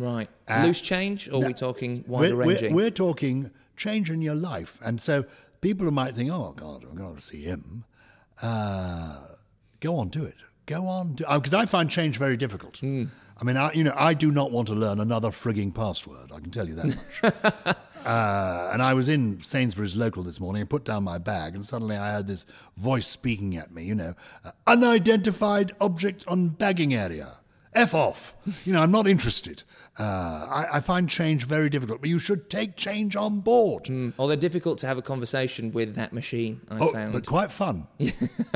Right. 0.00 0.28
Loose 0.62 0.80
change, 0.80 1.28
or 1.28 1.42
are 1.42 1.46
we 1.46 1.54
talking 1.54 2.04
wider 2.06 2.36
We're, 2.36 2.46
we're, 2.46 2.52
ranging? 2.52 2.74
we're 2.74 2.90
talking 2.90 3.50
change 3.76 4.10
in 4.10 4.22
your 4.22 4.34
life, 4.34 4.78
and 4.82 5.00
so 5.00 5.24
people 5.60 5.90
might 5.90 6.14
think, 6.14 6.30
"Oh 6.30 6.52
God, 6.56 6.84
I'm 6.84 6.96
going 6.96 7.16
to 7.16 7.20
see 7.20 7.42
him." 7.42 7.84
Uh, 8.42 9.18
go 9.80 9.96
on, 9.96 10.08
do 10.08 10.24
it. 10.24 10.36
Go 10.66 10.86
on, 10.86 11.14
because 11.14 11.52
I 11.54 11.66
find 11.66 11.90
change 11.90 12.16
very 12.16 12.36
difficult. 12.36 12.78
Hmm. 12.78 13.04
I 13.40 13.44
mean, 13.44 13.56
I, 13.56 13.72
you 13.72 13.84
know, 13.84 13.94
I 13.96 14.12
do 14.12 14.30
not 14.30 14.50
want 14.50 14.68
to 14.68 14.74
learn 14.74 15.00
another 15.00 15.30
frigging 15.30 15.74
password. 15.74 16.30
I 16.30 16.40
can 16.40 16.50
tell 16.50 16.68
you 16.68 16.74
that 16.74 16.86
much. 17.22 17.34
uh, 18.04 18.70
and 18.72 18.82
I 18.82 18.92
was 18.92 19.08
in 19.08 19.42
Sainsbury's 19.42 19.96
local 19.96 20.22
this 20.22 20.38
morning 20.38 20.60
and 20.60 20.68
put 20.68 20.84
down 20.84 21.04
my 21.04 21.16
bag, 21.18 21.54
and 21.54 21.64
suddenly 21.64 21.96
I 21.96 22.12
heard 22.12 22.26
this 22.26 22.44
voice 22.76 23.06
speaking 23.06 23.56
at 23.56 23.72
me. 23.72 23.84
You 23.84 23.94
know, 23.94 24.14
uh, 24.44 24.52
unidentified 24.66 25.72
object 25.80 26.24
on 26.28 26.50
bagging 26.50 26.94
area. 26.94 27.39
F 27.74 27.94
off. 27.94 28.34
You 28.64 28.72
know, 28.72 28.82
I'm 28.82 28.90
not 28.90 29.06
interested. 29.06 29.62
Uh, 29.98 30.46
I, 30.48 30.76
I, 30.76 30.80
find 30.80 31.08
change 31.08 31.44
very 31.44 31.68
difficult, 31.68 32.00
but 32.00 32.08
you 32.08 32.18
should 32.18 32.48
take 32.48 32.76
change 32.76 33.16
on 33.16 33.40
board. 33.40 33.84
Mm, 33.84 34.14
although 34.18 34.36
difficult 34.36 34.78
to 34.78 34.86
have 34.86 34.96
a 34.98 35.02
conversation 35.02 35.72
with 35.72 35.94
that 35.96 36.12
machine, 36.12 36.60
I 36.70 36.78
oh, 36.78 36.92
found. 36.92 37.12
But 37.12 37.26
quite 37.26 37.52
fun. 37.52 37.86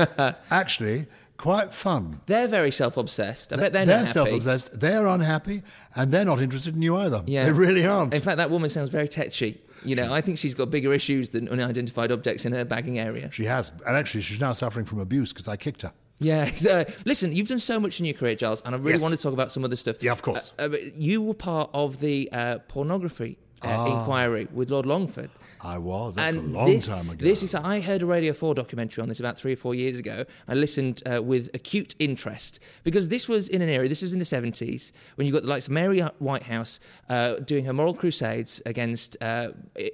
Actually, 0.49 1.05
quite 1.37 1.73
fun. 1.73 2.21
They're 2.25 2.47
very 2.47 2.71
self-obsessed. 2.71 3.53
I 3.53 3.57
bet 3.57 3.73
they're, 3.73 3.85
not. 3.85 3.95
they're 3.95 4.05
self-obsessed. 4.05 4.79
They're 4.79 5.05
unhappy, 5.05 5.61
and 5.95 6.11
they're 6.11 6.25
not 6.25 6.41
interested 6.41 6.75
in 6.75 6.81
you 6.81 6.97
either. 6.97 7.21
Yeah. 7.27 7.45
They 7.45 7.51
really 7.51 7.85
aren't. 7.85 8.13
In 8.13 8.21
fact, 8.21 8.37
that 8.37 8.49
woman 8.49 8.69
sounds 8.69 8.89
very 8.89 9.07
tetchy. 9.07 9.61
You 9.83 9.95
know, 9.95 10.11
I 10.11 10.21
think 10.21 10.39
she's 10.39 10.55
got 10.55 10.71
bigger 10.71 10.93
issues 10.93 11.29
than 11.29 11.47
unidentified 11.49 12.11
objects 12.11 12.45
in 12.45 12.53
her 12.53 12.65
bagging 12.65 12.97
area. 12.97 13.29
She 13.31 13.45
has, 13.45 13.71
and 13.85 13.95
actually, 13.95 14.21
she's 14.21 14.41
now 14.41 14.53
suffering 14.53 14.85
from 14.85 14.99
abuse 14.99 15.31
because 15.31 15.47
I 15.47 15.57
kicked 15.57 15.83
her. 15.83 15.93
Yeah. 16.19 16.49
So, 16.55 16.85
listen, 17.05 17.35
you've 17.35 17.47
done 17.49 17.59
so 17.59 17.79
much 17.79 17.99
in 17.99 18.05
your 18.05 18.15
career, 18.15 18.35
Gyles, 18.35 18.61
and 18.65 18.73
I 18.73 18.77
really 18.77 18.93
Yes. 18.93 19.01
want 19.01 19.13
to 19.13 19.21
talk 19.21 19.33
about 19.33 19.51
some 19.51 19.63
other 19.65 19.75
stuff. 19.75 20.01
Yeah, 20.01 20.11
of 20.13 20.21
course. 20.21 20.53
Uh, 20.57 20.63
uh, 20.63 20.77
you 20.97 21.21
were 21.21 21.33
part 21.33 21.69
of 21.73 21.99
the 21.99 22.29
uh, 22.31 22.59
pornography 22.67 23.37
uh, 23.61 23.85
inquiry 23.89 24.47
with 24.53 24.69
Lord 24.69 24.85
Longford. 24.85 25.29
I 25.61 25.77
was. 25.77 26.15
That's 26.15 26.35
and 26.35 26.55
a 26.55 26.57
long 26.57 26.67
this, 26.67 26.87
time 26.87 27.09
ago. 27.09 27.23
This 27.23 27.43
is 27.43 27.55
I 27.55 27.79
heard 27.79 28.01
a 28.01 28.05
Radio 28.05 28.33
4 28.33 28.53
documentary 28.53 29.01
on 29.01 29.09
this 29.09 29.19
about 29.19 29.37
three 29.37 29.53
or 29.53 29.55
four 29.55 29.73
years 29.73 29.97
ago. 29.97 30.25
I 30.47 30.53
listened 30.53 31.01
uh, 31.11 31.21
with 31.23 31.49
acute 31.53 31.95
interest 31.99 32.59
because 32.83 33.09
this 33.09 33.27
was 33.27 33.49
in 33.49 33.61
an 33.61 33.69
era, 33.69 33.87
this 33.87 34.01
was 34.01 34.13
in 34.13 34.19
the 34.19 34.25
70s, 34.25 34.91
when 35.15 35.25
you 35.25 35.33
got 35.33 35.43
the 35.43 35.49
likes 35.49 35.67
of 35.67 35.73
Mary 35.73 36.01
Whitehouse 36.19 36.79
uh, 37.09 37.35
doing 37.35 37.65
her 37.65 37.73
moral 37.73 37.93
crusades 37.93 38.61
against 38.65 39.17
uh, 39.21 39.49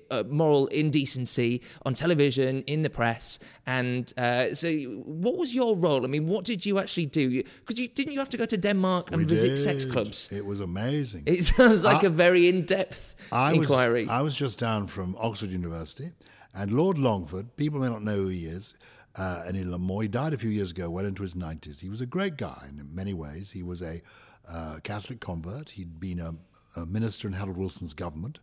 uh, 0.10 0.24
moral 0.28 0.68
indecency 0.68 1.62
on 1.86 1.94
television, 1.94 2.62
in 2.64 2.82
the 2.82 2.90
press. 2.90 3.40
And 3.66 4.12
uh, 4.18 4.54
so, 4.54 4.72
what 4.72 5.38
was 5.38 5.54
your 5.54 5.76
role? 5.76 6.04
I 6.04 6.08
mean, 6.08 6.28
what 6.28 6.46
did 6.46 6.66
you 6.66 6.80
actually 6.80 7.06
do? 7.06 7.44
Because 7.44 7.80
you, 7.80 7.88
didn't 7.88 8.14
you 8.14 8.20
have 8.20 8.30
to 8.30 8.38
go 8.38 8.46
to 8.46 8.58
Denmark 8.58 9.12
and 9.12 9.18
We 9.18 9.24
visit 9.26 9.58
sex 9.58 9.86
clubs? 9.86 10.30
It 10.32 10.46
was 10.46 10.60
amazing. 10.60 11.24
It 11.26 11.44
sounds 11.56 11.84
like 11.84 12.04
I- 12.04 12.08
a 12.08 12.10
very 12.10 12.50
in 12.50 12.66
depth 12.66 13.16
I 13.32 13.51
was, 13.52 13.70
inquiry. 13.70 14.08
I 14.08 14.22
was 14.22 14.36
just 14.36 14.60
down 14.60 14.88
from 14.88 15.16
Oxford 15.20 15.50
University, 15.50 16.12
and 16.54 16.72
Lord 16.72 16.98
Longford, 16.98 17.56
people 17.58 17.80
may 17.80 17.90
not 17.90 18.04
know 18.04 18.16
who 18.16 18.28
he 18.28 18.46
is, 18.46 18.74
uh, 19.16 19.44
Lamoy, 19.46 20.04
he 20.04 20.08
died 20.08 20.34
a 20.34 20.38
few 20.38 20.50
years 20.50 20.72
ago, 20.72 20.90
well 20.90 21.06
into 21.06 21.24
his 21.24 21.36
90s. 21.36 21.80
He 21.80 21.90
was 21.90 22.02
a 22.02 22.06
great 22.06 22.38
guy 22.38 22.68
in 22.70 22.88
many 22.94 23.14
ways. 23.14 23.52
He 23.52 23.64
was 23.64 23.82
a 23.82 24.02
uh, 24.48 24.78
Catholic 24.84 25.20
convert. 25.20 25.72
He'd 25.72 26.00
been 26.00 26.20
a, 26.20 26.34
a 26.76 26.86
minister 26.86 27.28
in 27.28 27.34
Harold 27.34 27.58
Wilson's 27.58 27.94
government. 27.94 28.40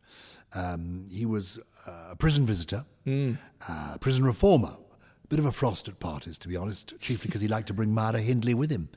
Um, 0.55 1.07
he 1.11 1.27
was 1.27 1.59
uh, 1.87 2.09
a 2.11 2.17
prison 2.17 2.47
visitor, 2.47 2.85
uh, 3.69 3.97
prison 4.01 4.25
reformer. 4.25 4.77
Bit 5.29 5.39
of 5.41 5.45
a 5.45 5.53
frost 5.53 5.89
at 5.89 6.01
parties, 6.01 6.39
to 6.39 6.49
be 6.49 6.57
honest, 6.57 6.95
chiefly 7.01 7.29
because 7.29 7.43
he 7.43 7.49
liked 7.49 7.67
to 7.67 7.75
bring 7.75 7.93
Myra 7.93 8.21
Hindley 8.21 8.55
with 8.55 8.71
him. 8.71 8.89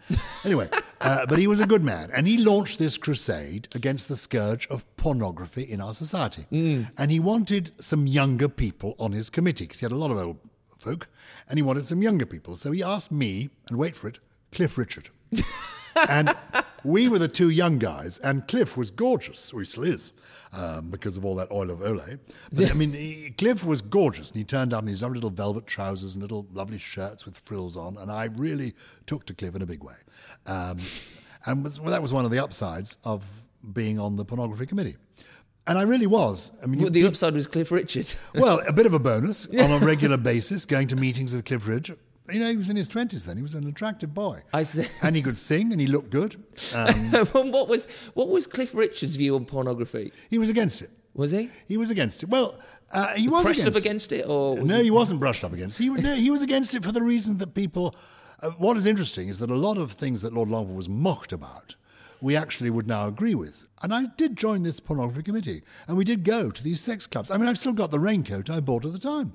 Anyway, 0.46 0.70
uh, 1.02 1.26
but 1.26 1.38
he 1.40 1.46
was 1.48 1.60
a 1.60 1.68
good 1.68 1.84
man, 1.84 2.10
and 2.14 2.26
he 2.26 2.38
launched 2.38 2.80
this 2.80 2.98
crusade 2.98 3.68
against 3.76 4.08
the 4.08 4.16
scourge 4.16 4.66
of 4.70 4.86
pornography 4.96 5.64
in 5.64 5.82
our 5.82 5.94
society. 5.94 6.46
And 6.98 7.12
he 7.12 7.20
wanted 7.20 7.72
some 7.84 8.08
younger 8.08 8.48
people 8.48 8.96
on 8.98 9.12
his 9.12 9.30
committee, 9.30 9.66
because 9.66 9.82
he 9.82 9.86
had 9.86 9.92
a 9.92 9.98
lot 9.98 10.10
of 10.10 10.18
old 10.18 10.38
folk, 10.78 11.10
and 11.50 11.60
he 11.60 11.64
wanted 11.64 11.86
some 11.86 12.02
younger 12.02 12.26
people. 12.26 12.56
So 12.56 12.72
he 12.72 12.82
asked 12.82 13.12
me, 13.12 13.50
and 13.68 13.78
wait 13.78 13.98
for 13.98 14.08
it, 14.08 14.20
Cliff 14.52 14.78
Richard. 14.78 15.10
and 16.10 16.34
we 16.84 17.08
were 17.10 17.20
the 17.20 17.28
two 17.28 17.50
young 17.50 17.78
guys, 17.80 18.18
and 18.20 18.48
Cliff 18.48 18.76
was 18.78 18.92
gorgeous, 18.92 19.54
or 19.54 19.60
he 19.60 19.66
still 19.66 19.84
is, 19.84 20.14
um, 20.54 20.90
because 20.90 21.18
of 21.18 21.26
all 21.26 21.36
that 21.36 21.52
oil 21.52 21.70
of 21.70 21.80
Olay. 21.80 22.20
But 22.52 22.72
I 22.72 22.74
mean, 22.74 22.94
he, 22.94 23.34
Cliff 23.38 23.66
was 23.66 23.82
gorgeous, 23.82 24.32
and 24.32 24.38
he 24.38 24.44
turned 24.44 24.74
up 24.74 24.82
in 24.82 24.88
these 24.88 25.02
lovely 25.02 25.16
little 25.18 25.30
velvet 25.30 25.68
trousers 25.68 26.16
and 26.16 26.22
little 26.22 26.48
lovely 26.54 26.78
shirts 26.78 27.26
with 27.26 27.42
frills 27.46 27.78
on, 27.78 27.98
and 27.98 28.12
I 28.12 28.26
really 28.26 28.74
took 29.06 29.26
to 29.28 29.34
Cliff 29.34 29.56
in 29.56 29.62
a 29.62 29.66
big 29.66 29.84
way. 29.84 29.96
Um, 30.48 30.78
and 31.46 31.64
was, 31.64 31.80
well, 31.80 31.92
that 31.92 32.02
was 32.02 32.14
one 32.14 32.26
of 32.26 32.32
the 32.32 32.40
upsides 32.40 32.98
of 33.04 33.26
being 33.74 34.00
on 34.00 34.16
the 34.16 34.26
pornography 34.26 34.66
committee. 34.66 34.98
And 35.68 35.78
I 35.78 35.84
really 35.84 36.08
was. 36.08 36.52
I 36.64 36.66
mean, 36.66 36.82
Well, 36.82 36.90
the 36.90 37.06
upside 37.06 37.36
was 37.36 37.46
Cliff 37.46 37.72
Richard. 37.72 38.14
well, 38.34 38.62
a 38.68 38.74
bit 38.74 38.88
of 38.88 38.94
a 38.96 39.00
bonus 39.00 39.46
on 39.60 39.72
a 39.72 39.78
regular 39.78 40.18
basis, 40.18 40.66
going 40.66 40.88
to 40.88 40.96
meetings 40.96 41.32
with 41.32 41.46
Cliff 41.46 41.68
Ridge. 41.68 41.92
You 42.32 42.40
know, 42.40 42.50
he 42.50 42.58
was 42.58 42.70
in 42.70 42.76
his 42.76 42.88
twenties 42.88 43.26
then. 43.26 43.38
He 43.38 43.44
was 43.44 43.54
an 43.54 43.68
attractive 43.68 44.14
boy, 44.14 44.44
I 44.54 44.64
see. 44.64 44.86
and 45.04 45.16
he 45.16 45.22
could 45.22 45.38
sing, 45.38 45.72
and 45.72 45.80
he 45.82 45.88
looked 45.88 46.10
good. 46.10 46.42
Um, 46.74 47.12
what 47.52 47.68
was 47.68 47.88
what 48.14 48.30
was 48.30 48.48
Cliff 48.48 48.74
Richard's 48.74 49.16
view 49.16 49.36
on 49.36 49.46
pornography? 49.46 50.12
he 50.30 50.38
was 50.38 50.50
against 50.50 50.82
it. 50.82 50.90
Was 51.14 51.32
he 51.32 51.50
He 51.68 51.78
was 51.78 51.90
against 51.90 52.24
it. 52.24 52.30
Well, 52.30 52.58
uh, 52.92 53.14
he 53.16 53.28
was 53.28 53.44
pressed 53.46 53.62
against 53.62 53.78
up 53.78 53.82
against 53.82 54.12
it, 54.14 54.26
or 54.28 54.58
No, 54.62 54.78
he- 54.78 54.84
he 54.86 54.92
wasn't 54.92 55.20
brushed 55.20 55.44
up 55.44 55.54
against. 55.54 55.78
He 55.78 55.90
no, 55.90 56.16
he 56.16 56.32
was 56.32 56.42
against 56.42 56.74
it 56.74 56.84
for 56.84 56.92
the 56.92 57.02
reason 57.02 57.38
that 57.40 57.54
people. 57.54 57.96
Uh, 58.42 58.50
what 58.52 58.76
is 58.78 58.86
interesting 58.88 59.28
is 59.28 59.38
that 59.40 59.52
a 59.52 59.56
lot 59.56 59.78
of 59.78 59.92
things 59.92 60.22
that 60.24 60.34
Lord 60.34 60.50
Longford 60.50 60.76
was 60.76 60.90
mocked 60.90 61.32
about, 61.32 61.76
we 62.22 62.36
actually 62.36 62.70
would 62.70 62.88
now 62.88 63.08
agree 63.08 63.36
with. 63.36 63.68
And 63.84 63.92
I 63.94 64.06
did 64.16 64.36
join 64.38 64.62
this 64.62 64.80
pornography 64.80 65.24
committee, 65.24 65.64
and 65.88 65.98
we 65.98 66.04
did 66.06 66.24
go 66.24 66.52
to 66.52 66.64
these 66.64 66.80
sex 66.80 67.08
clubs. 67.08 67.32
I 67.32 67.38
mean, 67.38 67.48
I've 67.50 67.58
still 67.58 67.74
got 67.74 67.90
the 67.90 67.98
raincoat 68.00 68.48
I 68.50 68.60
bought 68.60 68.86
at 68.86 68.94
the 68.94 69.00
time. 69.00 69.34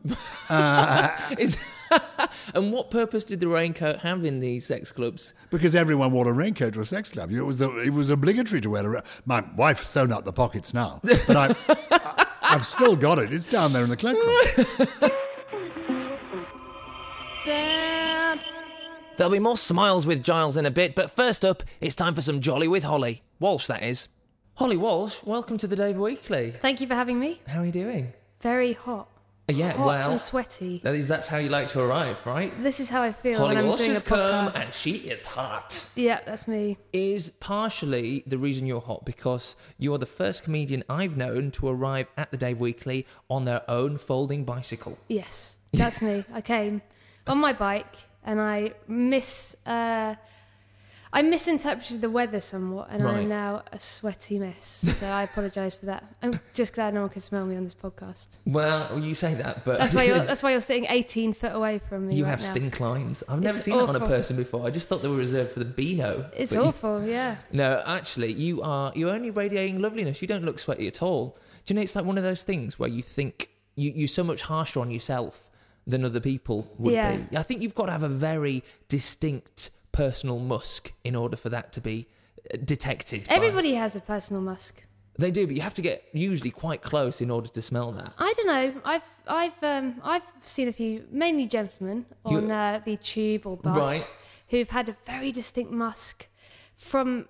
Is- 1.39 1.57
and 2.55 2.73
what 2.73 2.91
purpose 2.93 3.25
did 3.25 3.41
the 3.41 3.49
raincoat 3.49 3.99
have 4.01 4.25
in 4.25 4.39
these 4.39 4.65
sex 4.65 4.93
clubs? 4.93 5.35
Because 5.51 5.75
everyone 5.75 6.13
wore 6.13 6.29
a 6.29 6.33
raincoat 6.33 6.75
to 6.75 6.81
a 6.81 6.87
sex 6.87 7.11
club. 7.11 7.33
It 7.33 7.43
was, 7.43 7.59
the, 7.59 7.77
it 7.79 7.91
was 7.91 8.09
obligatory 8.11 8.61
to 8.61 8.71
wear 8.71 8.87
a. 8.87 8.89
ra- 8.89 9.03
My 9.25 9.45
wife's 9.57 9.89
sewn 9.89 10.13
up 10.13 10.25
the 10.25 10.33
pockets 10.33 10.73
now, 10.73 11.01
but 11.03 11.37
I, 11.37 11.55
I, 11.91 12.27
I've 12.43 12.67
still 12.67 12.95
got 12.95 13.19
it. 13.19 13.33
It's 13.33 13.47
down 13.51 13.73
there 13.73 13.83
in 13.83 13.91
the 13.91 13.97
cloakroom. 13.97 15.11
There'll 19.17 19.33
be 19.33 19.39
more 19.39 19.57
smiles 19.57 20.07
with 20.07 20.23
Gyles 20.23 20.57
in 20.59 20.67
a 20.67 20.71
bit, 20.71 20.95
but 20.95 21.11
first 21.11 21.45
up, 21.45 21.63
it's 21.81 21.95
time 21.95 22.15
for 22.15 22.21
some 22.21 22.41
jolly 22.41 22.69
with 22.69 22.85
Holly 22.85 23.23
Walsh. 23.41 23.67
That 23.67 23.83
is 23.83 24.09
Holly 24.55 24.77
Walsh. 24.77 25.23
Welcome 25.25 25.57
to 25.59 25.67
the 25.67 25.77
Dave 25.77 25.97
Weekly. 25.97 26.51
Thank 26.61 26.81
you 26.83 26.87
for 26.87 26.95
having 26.95 27.19
me. 27.19 27.41
How 27.47 27.61
are 27.63 27.67
you 27.67 27.73
doing? 27.73 28.13
Very 28.41 28.75
hot. 28.75 29.09
Uh, 29.49 29.55
Yeah, 29.55 29.73
hot 29.73 29.87
well, 29.87 30.11
and 30.11 30.21
sweaty. 30.21 30.81
that 30.85 30.95
is 30.95 31.09
that's 31.09 31.29
how 31.29 31.39
you 31.39 31.49
like 31.49 31.69
to 31.69 31.81
arrive, 31.81 32.25
right? 32.27 32.53
This 32.63 32.79
is 32.79 32.91
how 32.91 33.01
I 33.03 33.13
feel 33.13 33.39
Holly 33.39 33.55
when 33.55 33.59
I'm 33.65 33.69
Walsh 33.69 33.79
doing 33.79 33.93
a 33.93 33.95
has 33.95 34.03
come, 34.03 34.49
podcast. 34.51 34.65
and 34.67 34.75
she 34.75 34.93
is 34.93 35.25
hot. 35.25 35.89
Yeah, 35.95 36.21
that's 36.27 36.47
me. 36.47 36.77
is 36.93 37.31
partially 37.41 38.23
the 38.27 38.37
reason 38.37 38.67
you're 38.67 38.81
hot 38.83 39.07
because 39.07 39.57
you 39.79 39.95
are 39.95 39.99
the 39.99 40.05
first 40.05 40.45
comedian 40.45 40.85
I've 40.91 41.17
known 41.17 41.53
to 41.53 41.69
arrive 41.69 42.09
at 42.19 42.31
the 42.31 42.37
Dave 42.37 42.59
Weekly 42.61 43.07
on 43.31 43.47
their 43.47 43.63
own 43.71 43.97
folding 43.97 44.45
bicycle. 44.45 44.99
Yes, 45.09 45.57
that's 45.73 46.03
me. 46.03 46.25
I 46.35 46.43
came 46.43 46.83
on 47.27 47.39
my 47.39 47.55
bike 47.55 47.97
and 48.27 48.41
I 48.41 48.73
miss. 48.89 49.57
Uh, 49.65 50.17
I 51.13 51.23
misinterpreted 51.23 52.03
the 52.03 52.11
weather 52.11 52.41
somewhat, 52.41 52.89
and 52.91 53.03
Right. 53.03 53.19
I'm 53.19 53.29
now 53.29 53.63
a 53.73 53.81
sweaty 53.81 54.39
mess. 54.39 54.85
So 54.99 55.07
I 55.07 55.23
apologise 55.23 55.75
for 55.75 55.87
that. 55.87 56.05
I'm 56.21 56.39
just 56.53 56.75
glad 56.75 56.93
no 56.93 57.03
one 57.03 57.09
can 57.11 57.23
smell 57.23 57.47
me 57.47 57.57
on 57.57 57.65
this 57.65 57.75
podcast. 57.75 58.27
Well, 58.45 58.99
you 58.99 59.15
say 59.15 59.33
that, 59.35 59.65
but 59.65 59.79
That's 59.79 59.95
why 59.95 60.03
you're. 60.03 60.19
That's 60.31 60.43
why 60.43 60.51
you're 60.51 60.61
sitting 60.61 60.85
18 60.91 61.33
foot 61.33 61.53
away 61.55 61.79
from 61.79 62.09
me. 62.09 62.17
you 62.17 62.25
right 62.25 62.31
have 62.31 62.41
now. 62.43 62.51
stink 62.51 62.81
lines. 62.81 63.23
I've 63.29 63.41
never 63.41 63.57
It's 63.57 63.65
seen 63.65 63.79
that 63.79 63.89
on 63.89 63.97
a 63.97 64.01
person 64.01 64.37
before. 64.37 64.67
I 64.67 64.71
just 64.71 64.89
thought 64.89 65.01
they 65.01 65.09
were 65.09 65.17
reserved 65.17 65.53
for 65.53 65.61
the 65.61 65.65
Beano. 65.65 66.29
It's 66.37 66.53
but 66.53 66.61
you- 66.61 66.67
awful. 66.69 67.03
Yeah. 67.07 67.37
no, 67.53 67.83
actually, 67.87 68.33
you 68.35 68.61
are. 68.61 68.93
You're 68.95 69.11
only 69.11 69.31
radiating 69.31 69.81
loveliness. 69.81 70.21
You 70.21 70.29
don't 70.29 70.45
look 70.45 70.59
sweaty 70.59 70.87
at 70.87 71.01
all. 71.03 71.39
Do 71.65 71.73
you 71.73 71.77
know? 71.77 71.83
It's 71.83 71.97
like 71.97 72.05
one 72.05 72.19
of 72.19 72.25
those 72.25 72.43
things 72.43 72.79
where 72.79 72.91
you 72.91 73.03
think 73.03 73.49
you, 73.77 73.91
you're 73.95 74.09
so 74.09 74.25
much 74.25 74.43
harsher 74.43 74.81
on 74.81 74.91
yourself 74.91 75.45
than 75.87 76.05
other 76.05 76.21
people 76.21 76.69
would 76.79 76.93
Yeah. 76.95 77.17
be. 77.17 77.37
I 77.37 77.43
think 77.43 77.63
you've 77.63 77.75
got 77.75 77.87
to 77.87 77.93
have 77.93 78.03
a 78.03 78.09
very 78.09 78.63
distinct 78.89 79.71
personal 79.93 80.39
musk 80.39 80.93
in 81.05 81.15
order 81.15 81.37
for 81.37 81.49
that 81.51 81.73
to 81.75 81.81
be 81.81 82.07
uh, 82.53 82.59
detected. 82.65 83.27
by- 83.29 83.35
Everybody 83.35 83.75
has 83.75 83.97
a 83.97 84.01
personal 84.01 84.43
musk. 84.43 84.83
They 85.19 85.31
do, 85.31 85.47
but 85.47 85.57
you 85.57 85.63
have 85.63 85.75
to 85.75 85.83
get 85.83 86.05
usually 86.13 86.51
quite 86.51 86.83
close 86.83 87.23
in 87.23 87.31
order 87.31 87.49
to 87.49 87.63
smell 87.63 87.91
that. 87.93 88.13
I 88.19 88.33
don't 88.37 88.47
know. 88.47 88.81
I've 88.85 89.03
I've 89.27 89.63
um 89.63 89.95
I've 90.05 90.23
seen 90.43 90.69
a 90.69 90.73
few, 90.73 91.05
mainly 91.11 91.47
gentlemen, 91.47 92.05
on 92.25 92.51
uh, 92.51 92.83
the 92.85 92.97
tube 92.99 93.47
or 93.47 93.57
bus 93.57 93.77
Right. 93.79 94.15
who've 94.51 94.69
had 94.69 94.89
a 94.91 94.97
very 95.07 95.33
distinct 95.33 95.73
musk 95.73 96.29
from 96.77 97.27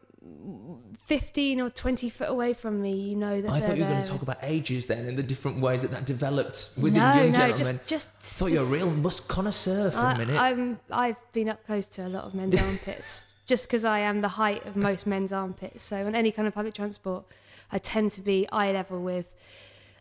fifteen 1.05 1.61
or 1.61 1.71
twenty 1.71 2.11
foot 2.11 2.29
away 2.29 2.53
from 2.53 2.81
me. 2.83 2.95
You 2.95 3.17
know 3.17 3.41
that 3.41 3.51
I 3.51 3.61
thought 3.61 3.77
you 3.77 3.85
were 3.85 3.91
going 3.91 4.03
to 4.03 4.09
talk 4.09 4.23
about 4.23 4.39
ages 4.43 4.87
then 4.87 5.07
and 5.07 5.17
the 5.17 5.23
different 5.23 5.61
ways 5.61 5.83
that 5.83 5.91
that 5.93 6.05
developed 6.05 6.71
within 6.77 7.01
no, 7.01 7.15
young 7.15 7.33
no, 7.33 7.39
gentlemen. 7.39 7.81
just 7.87 8.09
just. 8.21 8.39
thought 8.39 8.53
you 8.53 8.61
were 8.61 8.67
a 8.67 8.71
real 8.71 8.91
musk 8.91 9.29
connoisseur 9.29 9.91
for 9.91 9.99
a 9.99 10.03
I, 10.03 10.19
minute. 10.19 10.37
I'm 10.37 10.81
I've 10.91 11.33
been 11.33 11.49
up 11.49 11.65
close 11.67 11.87
to 11.87 12.07
a 12.07 12.09
lot 12.09 12.25
of 12.25 12.35
men's 12.35 12.57
armpits, 12.61 13.27
just 13.47 13.67
because 13.67 13.85
I 13.85 14.01
am 14.01 14.21
the 14.21 14.29
height 14.29 14.67
of 14.67 14.77
most 14.77 15.07
men's 15.07 15.33
armpits. 15.33 15.83
So 15.83 16.07
on 16.07 16.15
any 16.15 16.33
kind 16.33 16.49
of 16.49 16.55
public 16.55 16.75
transport, 16.75 17.25
I 17.71 17.79
tend 17.79 18.13
to 18.13 18.21
be 18.21 18.47
eye 18.51 18.73
level 18.73 19.03
with 19.03 19.35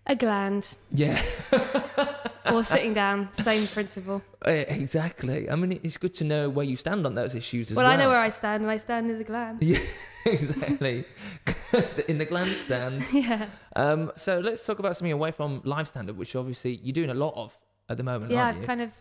a 0.07 0.15
gland. 0.15 0.69
Yeah. 0.91 1.21
or 2.51 2.63
sitting 2.63 2.93
down. 2.93 3.31
Same 3.31 3.65
principle. 3.67 4.21
Uh, 4.45 4.51
exactly. 4.67 5.49
I 5.49 5.55
mean, 5.55 5.79
it's 5.83 5.97
good 5.97 6.13
to 6.15 6.23
know 6.23 6.49
where 6.49 6.65
you 6.65 6.75
stand 6.75 7.05
on 7.05 7.15
those 7.15 7.35
issues 7.35 7.71
as 7.71 7.75
well. 7.75 7.85
Well, 7.85 7.93
I 7.93 7.95
know 7.97 8.09
where 8.09 8.19
I 8.19 8.29
stand, 8.29 8.63
and 8.63 8.71
I 8.71 8.77
stand 8.77 9.09
in 9.11 9.17
the 9.17 9.23
gland. 9.23 9.61
Yeah, 9.61 9.79
exactly. 10.25 11.05
In 12.07 12.17
the 12.17 12.25
gland 12.25 12.55
stand. 12.55 13.03
Yeah, 13.13 13.47
Um, 13.75 14.11
so 14.15 14.39
let's 14.39 14.65
talk 14.65 14.79
about 14.79 14.95
something 14.97 15.11
away 15.11 15.31
from 15.31 15.61
live 15.65 15.87
stand 15.87 16.09
up, 16.09 16.15
which 16.15 16.35
obviously 16.35 16.79
you're 16.83 16.93
doing 16.93 17.09
a 17.09 17.13
lot 17.13 17.33
of 17.35 17.57
at 17.89 17.97
the 17.97 18.03
moment, 18.03 18.31
yeah. 18.31 18.45
I've 18.47 18.57
you? 18.57 18.63
kind 18.63 18.81
of, 18.81 18.91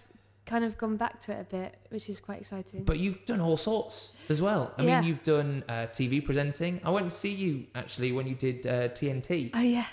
kind 0.44 0.64
of 0.64 0.76
gone 0.76 0.96
back 0.96 1.20
to 1.22 1.32
it 1.32 1.40
a 1.40 1.44
bit, 1.44 1.76
which 1.88 2.08
is 2.10 2.20
quite 2.20 2.40
exciting. 2.40 2.84
But 2.84 2.98
you've 2.98 3.24
done 3.24 3.40
all 3.40 3.56
sorts 3.56 4.10
as 4.28 4.42
well. 4.42 4.72
I 4.76 4.82
Yeah. 4.82 5.00
mean, 5.00 5.08
you've 5.08 5.22
done 5.22 5.64
uh, 5.68 5.72
TV 5.92 6.22
presenting. 6.24 6.80
I 6.84 6.90
went 6.90 7.08
to 7.08 7.14
see 7.16 7.32
you 7.32 7.66
actually 7.74 8.12
when 8.12 8.26
you 8.26 8.34
did 8.34 8.66
uh, 8.66 8.88
TNT, 8.88 9.50
oh 9.54 9.60
yeah, 9.60 9.86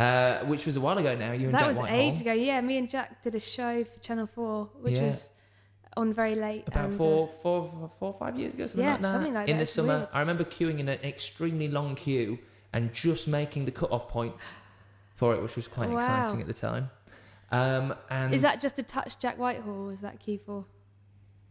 uh, 0.00 0.44
which 0.46 0.66
was 0.66 0.76
a 0.76 0.80
while 0.80 0.98
ago 0.98 1.14
now. 1.14 1.32
You 1.32 1.46
and 1.46 1.54
that 1.54 1.60
Jack 1.60 1.68
was 1.68 1.78
Whitehall. 1.78 1.98
ages 2.00 2.20
ago. 2.22 2.32
Yeah, 2.32 2.60
me 2.60 2.78
and 2.78 2.88
Jack 2.88 3.22
did 3.22 3.34
a 3.34 3.40
show 3.40 3.84
for 3.84 3.98
Channel 4.00 4.26
Four, 4.26 4.70
which 4.80 4.94
Yeah. 4.94 5.04
was 5.04 5.30
on 5.96 6.12
very 6.12 6.34
late. 6.34 6.66
About 6.68 6.84
and, 6.86 6.94
uh, 6.94 6.96
four, 6.98 7.28
four, 7.42 7.90
four, 7.98 8.16
five 8.18 8.36
years 8.38 8.54
ago, 8.54 8.66
something 8.66 8.84
Yeah, 8.84 8.92
like 8.92 9.00
that. 9.02 9.10
something 9.12 9.34
like 9.34 9.48
in 9.48 9.56
that. 9.56 9.58
the 9.58 9.62
It's 9.62 9.72
summer, 9.72 9.98
weird. 9.98 10.08
I 10.12 10.20
remember 10.20 10.44
queuing 10.44 10.78
in 10.78 10.88
an 10.88 11.00
extremely 11.04 11.68
long 11.68 11.94
queue 11.96 12.38
and 12.72 12.92
just 12.92 13.26
making 13.28 13.64
the 13.64 13.72
cut-off 13.72 14.08
point 14.08 14.34
for 15.16 15.34
it, 15.34 15.42
which 15.42 15.56
was 15.56 15.68
quite 15.68 15.90
Wow. 15.90 15.96
exciting 15.96 16.40
at 16.40 16.46
the 16.46 16.54
time. 16.54 16.90
Um, 17.52 17.94
and 18.08 18.32
Is 18.32 18.42
that 18.42 18.60
just 18.60 18.78
a 18.78 18.82
touch 18.84 19.18
Jack 19.18 19.36
Whitehall? 19.36 19.88
Or 19.88 19.92
is 19.92 20.00
that 20.02 20.20
key 20.20 20.36
for? 20.38 20.64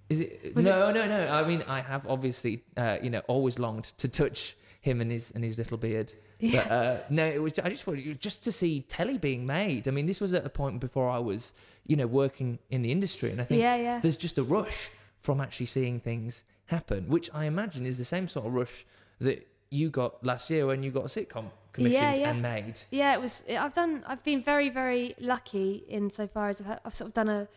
Is 0.09 0.21
it? 0.21 0.55
Was 0.55 0.65
no, 0.65 0.91
no, 0.91 1.07
no. 1.07 1.27
I 1.27 1.45
mean, 1.45 1.61
I 1.67 1.81
have 1.81 2.07
obviously, 2.07 2.63
uh, 2.77 2.97
you 3.03 3.09
know, 3.11 3.19
always 3.27 3.59
longed 3.59 3.83
to 3.97 4.07
touch 4.07 4.55
him 4.81 5.01
and 5.01 5.11
his 5.11 5.31
and 5.31 5.43
his 5.43 5.57
little 5.57 5.77
beard. 5.77 6.13
Yeah. 6.39 6.63
But 6.63 6.71
uh, 6.71 6.97
no, 7.09 7.25
it 7.25 7.41
was. 7.41 7.53
I 7.59 7.69
just 7.69 7.85
wanted 7.85 8.19
just 8.19 8.43
to 8.45 8.51
see 8.51 8.81
telly 8.81 9.17
being 9.17 9.45
made. 9.45 9.87
I 9.87 9.91
mean, 9.91 10.05
this 10.05 10.21
was 10.21 10.33
at 10.33 10.45
a 10.45 10.49
point 10.49 10.79
before 10.79 11.09
I 11.09 11.19
was, 11.19 11.53
you 11.85 11.95
know, 11.95 12.07
working 12.07 12.59
in 12.69 12.81
the 12.81 12.91
industry, 12.91 13.31
and 13.31 13.41
I 13.41 13.43
think 13.43 13.61
Yeah, 13.61 13.75
yeah. 13.75 13.99
there's 13.99 14.17
just 14.17 14.37
a 14.37 14.43
rush 14.43 14.89
from 15.19 15.41
actually 15.41 15.65
seeing 15.65 15.99
things 15.99 16.43
happen, 16.65 17.09
which 17.09 17.29
I 17.33 17.45
imagine 17.45 17.85
is 17.85 17.97
the 17.97 18.05
same 18.05 18.27
sort 18.27 18.45
of 18.45 18.53
rush 18.53 18.85
that 19.19 19.45
you 19.69 19.89
got 19.89 20.23
last 20.23 20.49
year 20.49 20.65
when 20.65 20.81
you 20.81 20.91
got 20.91 21.03
a 21.03 21.07
sitcom 21.07 21.45
commissioned 21.73 22.17
yeah. 22.17 22.29
and 22.29 22.41
made. 22.41 22.79
Yeah, 22.89 23.13
it 23.13 23.21
was. 23.21 23.43
I've 23.49 23.73
done. 23.73 24.03
I've 24.07 24.23
been 24.23 24.41
very, 24.41 24.69
very 24.69 25.15
lucky 25.19 25.83
insofar 25.89 26.49
as 26.49 26.61
I've, 26.61 26.79
I've 26.85 26.95
sort 26.95 27.09
of 27.09 27.13
done 27.13 27.29
a, 27.29 27.47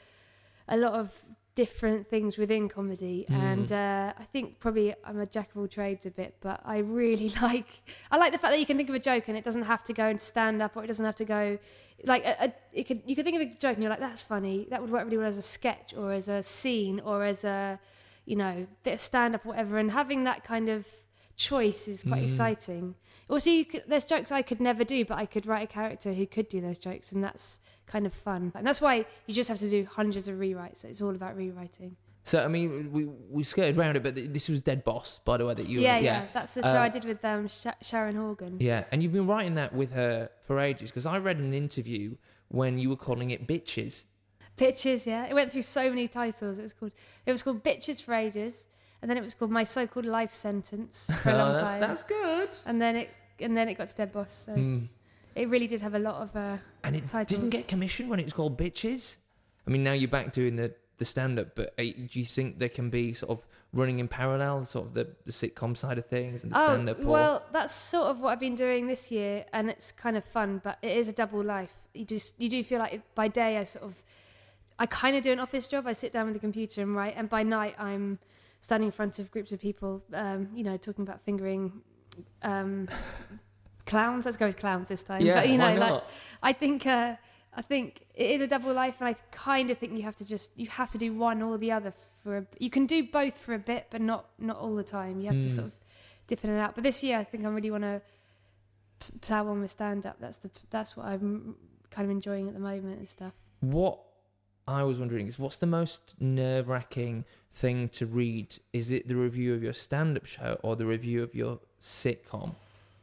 a 0.68 0.76
lot 0.76 0.94
of 0.94 1.12
different 1.54 2.08
things 2.08 2.38
within 2.38 2.68
comedy, 2.68 3.26
Mm. 3.28 3.34
and 3.34 3.72
uh, 3.72 4.12
I 4.18 4.24
think 4.24 4.58
probably 4.58 4.94
I'm 5.04 5.20
a 5.20 5.26
jack 5.26 5.50
of 5.50 5.58
all 5.58 5.68
trades 5.68 6.06
a 6.06 6.10
bit. 6.10 6.36
But 6.40 6.60
I 6.64 6.78
really 6.78 7.28
like. 7.42 7.66
I 8.10 8.16
like 8.16 8.32
the 8.32 8.38
fact 8.38 8.52
that 8.52 8.60
you 8.60 8.66
can 8.66 8.76
think 8.76 8.88
of 8.88 8.94
a 8.94 8.98
joke 8.98 9.28
and 9.28 9.36
it 9.36 9.44
doesn't 9.44 9.64
have 9.64 9.84
to 9.84 9.92
go 9.92 10.06
into 10.08 10.24
stand 10.24 10.62
up, 10.62 10.76
or 10.76 10.84
it 10.84 10.86
doesn't 10.86 11.04
have 11.04 11.16
to 11.16 11.24
go. 11.24 11.58
Like 12.04 12.24
a, 12.24 12.44
a, 12.46 12.52
it 12.72 12.84
could, 12.88 13.02
you 13.06 13.14
could 13.14 13.24
think 13.24 13.36
of 13.40 13.42
a 13.42 13.54
joke 13.54 13.74
and 13.74 13.82
you're 13.82 13.90
like, 13.90 14.00
that's 14.00 14.22
funny. 14.22 14.66
That 14.70 14.80
would 14.80 14.90
work 14.90 15.04
really 15.04 15.18
well 15.18 15.28
as 15.28 15.38
a 15.38 15.42
sketch, 15.42 15.94
or 15.96 16.12
as 16.12 16.28
a 16.28 16.42
scene, 16.42 17.00
or 17.00 17.22
as 17.22 17.44
a, 17.44 17.78
you 18.24 18.36
know, 18.36 18.66
bit 18.82 18.94
of 18.94 19.00
stand 19.00 19.34
up, 19.34 19.44
whatever. 19.44 19.78
And 19.78 19.90
having 19.90 20.24
that 20.24 20.42
kind 20.44 20.68
of 20.68 20.86
choice 21.42 21.88
is 21.88 22.02
quite 22.02 22.22
Mm. 22.22 22.26
exciting. 22.26 22.94
Also, 23.28 23.50
you 23.50 23.64
could, 23.64 23.82
there's 23.88 24.04
jokes 24.04 24.30
I 24.30 24.42
could 24.42 24.60
never 24.60 24.84
do, 24.84 25.04
but 25.04 25.16
I 25.18 25.26
could 25.26 25.46
write 25.46 25.64
a 25.64 25.72
character 25.80 26.12
who 26.12 26.26
could 26.26 26.48
do 26.48 26.60
those 26.60 26.78
jokes, 26.78 27.12
and 27.12 27.22
that's 27.24 27.60
kind 27.86 28.04
of 28.06 28.12
fun. 28.12 28.52
And 28.54 28.66
that's 28.66 28.80
why 28.80 29.06
you 29.26 29.34
just 29.34 29.48
have 29.48 29.58
to 29.60 29.68
do 29.70 29.84
hundreds 29.90 30.28
of 30.28 30.36
rewrites. 30.36 30.84
It's 30.84 31.00
all 31.02 31.14
about 31.14 31.36
rewriting. 31.36 31.96
So 32.24 32.44
I 32.44 32.48
mean, 32.48 32.92
we 32.92 33.06
we 33.38 33.42
skirted 33.42 33.76
around 33.76 33.96
it, 33.96 34.02
but 34.04 34.14
this 34.14 34.48
was 34.48 34.60
Dead 34.60 34.84
Boss, 34.84 35.20
by 35.24 35.36
the 35.38 35.44
way, 35.46 35.54
that 35.54 35.66
you. 35.68 35.80
yeah, 35.80 35.98
yeah, 35.98 36.26
That's 36.32 36.54
the 36.54 36.62
show 36.62 36.76
Uh, 36.76 36.86
I 36.86 36.88
did 36.88 37.04
with 37.04 37.24
um, 37.24 37.48
Sha- 37.48 37.80
Sharon 37.82 38.14
Horgan. 38.16 38.58
Yeah, 38.60 38.84
and 38.92 39.02
you've 39.02 39.12
been 39.12 39.26
writing 39.26 39.54
that 39.56 39.74
with 39.74 39.90
her 39.92 40.30
for 40.46 40.60
ages 40.60 40.90
because 40.90 41.06
I 41.06 41.18
read 41.18 41.38
an 41.38 41.52
interview 41.52 42.14
when 42.48 42.78
you 42.78 42.90
were 42.90 42.96
calling 43.08 43.30
it 43.32 43.48
bitches. 43.48 44.04
Bitches, 44.56 45.04
yeah. 45.06 45.26
It 45.26 45.34
went 45.34 45.50
through 45.50 45.62
so 45.62 45.88
many 45.88 46.06
titles. 46.06 46.58
It 46.58 46.62
was 46.62 46.72
called 46.72 46.92
it 47.26 47.32
was 47.32 47.42
called 47.42 47.64
Bitches 47.64 48.00
for 48.02 48.14
ages, 48.14 48.68
and 49.02 49.10
then 49.10 49.18
it 49.18 49.22
was 49.22 49.34
called 49.34 49.50
My 49.50 49.64
So-Called 49.64 50.06
Life 50.06 50.32
Sentence 50.32 51.10
for 51.22 51.30
a 51.30 51.36
long 51.36 51.50
oh, 51.50 51.54
that's, 51.54 51.70
time. 51.70 51.80
that's 51.80 52.02
good. 52.04 52.48
And 52.64 52.80
then 52.80 52.96
it 52.96 53.10
and 53.40 53.56
then 53.56 53.68
it 53.68 53.74
got 53.76 53.88
to 53.88 53.94
Dead 53.94 54.12
Boss. 54.12 54.44
So 54.46 54.52
Mm. 54.52 54.88
it 55.34 55.48
really 55.48 55.66
did 55.66 55.80
have 55.80 55.94
a 55.94 55.98
lot 55.98 56.22
of. 56.22 56.34
Uh, 56.36 56.56
And 56.84 56.94
it 56.96 57.08
Titles. 57.08 57.26
didn't 57.28 57.50
get 57.50 57.66
commissioned 57.68 58.08
when 58.08 58.20
it 58.20 58.24
was 58.24 58.32
called 58.32 58.56
bitches. 58.56 59.16
I 59.66 59.70
mean, 59.70 59.82
now 59.84 59.92
you're 59.92 60.08
back 60.10 60.32
doing 60.32 60.56
the 60.56 60.72
the 60.98 61.04
stand 61.04 61.38
up, 61.38 61.48
but 61.56 61.74
uh, 61.78 61.82
do 61.82 62.20
you 62.20 62.24
think 62.24 62.58
there 62.60 62.68
can 62.68 62.88
be 62.90 63.12
sort 63.12 63.30
of 63.30 63.44
running 63.72 63.98
in 63.98 64.06
parallel, 64.06 64.62
sort 64.64 64.86
of 64.86 64.94
the, 64.94 65.08
the 65.24 65.32
sitcom 65.32 65.74
side 65.76 65.98
of 65.98 66.06
things 66.06 66.42
and 66.44 66.52
the 66.52 66.60
stand 66.60 66.88
up? 66.88 66.98
Oh, 67.02 67.06
well, 67.10 67.42
that's 67.52 67.74
sort 67.74 68.06
of 68.08 68.20
what 68.20 68.30
I've 68.32 68.38
been 68.38 68.54
doing 68.54 68.86
this 68.86 69.10
year, 69.10 69.44
and 69.52 69.68
it's 69.70 69.90
kind 69.90 70.16
of 70.16 70.24
fun, 70.24 70.60
but 70.62 70.78
it 70.82 70.96
is 70.96 71.08
a 71.08 71.12
double 71.12 71.42
life. 71.42 71.72
You 71.94 72.04
just 72.04 72.34
you 72.38 72.48
do 72.48 72.62
feel 72.62 72.78
like 72.78 73.02
by 73.16 73.26
day 73.28 73.56
I 73.58 73.64
sort 73.64 73.84
of 73.84 73.94
I 74.78 74.86
kind 74.86 75.16
of 75.16 75.22
do 75.24 75.32
an 75.32 75.40
office 75.40 75.66
job. 75.66 75.86
I 75.88 75.92
sit 75.92 76.12
down 76.12 76.26
with 76.26 76.34
the 76.34 76.40
computer 76.40 76.82
and 76.82 76.94
write, 76.94 77.14
and 77.16 77.28
by 77.28 77.42
night 77.42 77.74
I'm 77.78 78.18
standing 78.62 78.86
in 78.86 78.92
front 78.92 79.18
of 79.18 79.30
groups 79.30 79.52
of 79.52 79.60
people, 79.60 80.02
um, 80.14 80.48
you 80.54 80.64
know, 80.64 80.76
talking 80.78 81.02
about 81.02 81.20
fingering 81.20 81.82
um, 82.42 82.88
clowns. 83.86 84.24
Let's 84.24 84.36
go 84.38 84.46
with 84.46 84.56
clowns 84.56 84.88
this 84.88 85.02
time. 85.02 85.20
yeah, 85.26 85.34
but 85.34 85.48
you 85.50 85.58
know, 85.58 85.66
why 85.66 85.74
like 85.76 85.90
not? 85.90 86.10
I 86.42 86.52
think 86.54 86.86
uh, 86.86 87.16
I 87.54 87.62
think 87.62 88.06
it 88.14 88.30
is 88.30 88.40
a 88.40 88.46
double 88.46 88.72
life, 88.72 88.96
and 89.00 89.08
I 89.08 89.14
kind 89.30 89.70
of 89.70 89.76
think 89.78 89.92
you 89.96 90.02
have 90.02 90.16
to 90.16 90.24
just 90.24 90.50
you 90.56 90.68
have 90.68 90.90
to 90.92 90.98
do 90.98 91.12
one 91.12 91.42
or 91.42 91.58
the 91.58 91.70
other 91.72 91.92
for. 92.22 92.38
A, 92.38 92.46
you 92.58 92.70
can 92.70 92.86
do 92.86 93.02
both 93.04 93.36
for 93.36 93.52
a 93.54 93.58
bit, 93.58 93.88
but 93.90 94.00
not 94.00 94.26
not 94.38 94.56
all 94.56 94.74
the 94.74 94.84
time. 94.84 95.20
You 95.20 95.26
have 95.32 95.40
to 95.40 95.48
Hmm. 95.48 95.54
sort 95.54 95.66
of 95.68 95.74
dip 96.28 96.44
in 96.44 96.50
and 96.50 96.60
out. 96.60 96.74
But 96.74 96.84
this 96.84 97.02
year, 97.02 97.18
I 97.18 97.24
think 97.24 97.44
I 97.44 97.48
really 97.48 97.70
want 97.70 97.84
to 97.84 98.00
plow 99.20 99.48
on 99.48 99.60
with 99.60 99.70
stand 99.70 100.06
up. 100.06 100.16
That's 100.20 100.38
the 100.38 100.50
that's 100.70 100.96
what 100.96 101.06
I'm 101.06 101.56
kind 101.90 102.04
of 102.06 102.10
enjoying 102.10 102.48
at 102.48 102.54
the 102.54 102.60
moment 102.60 102.98
and 103.00 103.08
stuff. 103.08 103.32
What 103.60 103.98
I 104.66 104.82
was 104.84 104.98
wondering 104.98 105.26
is 105.26 105.38
what's 105.38 105.56
the 105.56 105.66
most 105.66 106.14
nerve 106.20 106.68
wracking 106.68 107.24
thing 107.52 107.88
to 107.90 108.06
read? 108.06 108.56
Is 108.72 108.92
it 108.92 109.08
the 109.08 109.16
review 109.16 109.54
of 109.54 109.62
your 109.62 109.72
stand 109.72 110.16
up 110.16 110.26
show 110.26 110.58
or 110.62 110.76
the 110.76 110.86
review 110.86 111.22
of 111.22 111.34
your 111.34 111.58
sitcom? 111.80 112.54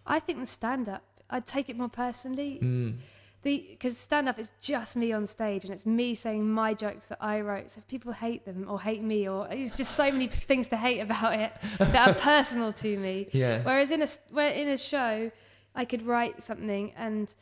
I 0.05 0.19
think 0.19 0.39
the 0.39 0.47
stand 0.47 0.89
up. 0.89 1.03
I'd 1.29 1.45
take 1.45 1.69
it 1.69 1.77
more 1.77 1.89
personally. 1.89 2.59
Mm. 2.61 2.95
The 3.41 3.65
because 3.69 3.97
stand 3.97 4.27
up 4.27 4.37
is 4.37 4.51
just 4.59 4.95
me 4.95 5.13
on 5.13 5.25
stage 5.25 5.63
and 5.63 5.73
it's 5.73 5.85
me 5.85 6.13
saying 6.13 6.49
my 6.49 6.73
jokes 6.73 7.07
that 7.07 7.19
I 7.21 7.39
wrote. 7.41 7.71
So 7.71 7.79
if 7.79 7.87
people 7.87 8.11
hate 8.11 8.45
them 8.45 8.65
or 8.67 8.81
hate 8.81 9.01
me 9.01 9.29
or 9.29 9.47
there's 9.47 9.71
just 9.71 9.95
so 9.95 10.11
many 10.11 10.27
things 10.49 10.67
to 10.69 10.77
hate 10.77 10.99
about 10.99 11.39
it 11.39 11.53
that 11.77 12.07
are 12.09 12.13
personal 12.15 12.73
to 12.73 12.97
me. 12.97 13.27
Yeah. 13.31 13.63
Whereas 13.63 13.91
in 13.91 14.01
a 14.01 14.07
where 14.31 14.51
in 14.51 14.69
a 14.69 14.77
show, 14.77 15.31
I 15.75 15.85
could 15.85 16.05
write 16.05 16.41
something 16.41 16.91
and 16.97 17.33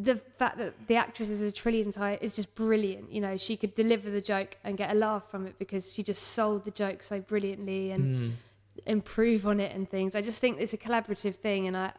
the 0.00 0.16
fact 0.16 0.58
that 0.58 0.74
the 0.86 0.96
actress 0.96 1.28
is 1.28 1.42
a 1.42 1.50
trillion 1.52 1.90
type 1.92 2.22
is 2.22 2.32
just 2.32 2.54
brilliant. 2.54 3.10
You 3.12 3.20
know, 3.20 3.36
she 3.36 3.56
could 3.56 3.74
deliver 3.74 4.10
the 4.10 4.20
joke 4.20 4.56
and 4.64 4.76
get 4.76 4.90
a 4.90 4.94
laugh 4.94 5.30
from 5.30 5.46
it 5.46 5.58
because 5.58 5.92
she 5.92 6.02
just 6.02 6.22
sold 6.22 6.64
the 6.64 6.70
joke 6.70 7.02
so 7.02 7.20
brilliantly 7.20 7.90
and 7.90 8.04
Mm. 8.04 8.32
improve 8.86 9.46
on 9.46 9.58
it 9.60 9.74
and 9.74 9.88
things. 9.90 10.14
I 10.14 10.22
just 10.22 10.40
think 10.40 10.60
it's 10.60 10.72
a 10.72 10.78
collaborative 10.78 11.34
thing, 11.36 11.66
and 11.66 11.76
I 11.76 11.92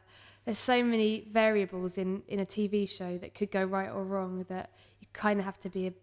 there's 0.45 0.57
so 0.57 0.81
many 0.81 1.27
variables 1.31 1.97
in 1.97 2.23
in 2.27 2.39
a 2.39 2.45
TV 2.45 2.87
show 2.89 3.17
that 3.17 3.35
could 3.35 3.51
go 3.51 3.63
right 3.63 3.89
or 3.89 4.03
wrong 4.03 4.45
that 4.49 4.71
you 5.01 5.07
kind 5.13 5.39
of 5.39 5.45
have 5.45 5.59
to 5.59 5.69
be 5.69 5.87
a. 5.87 5.93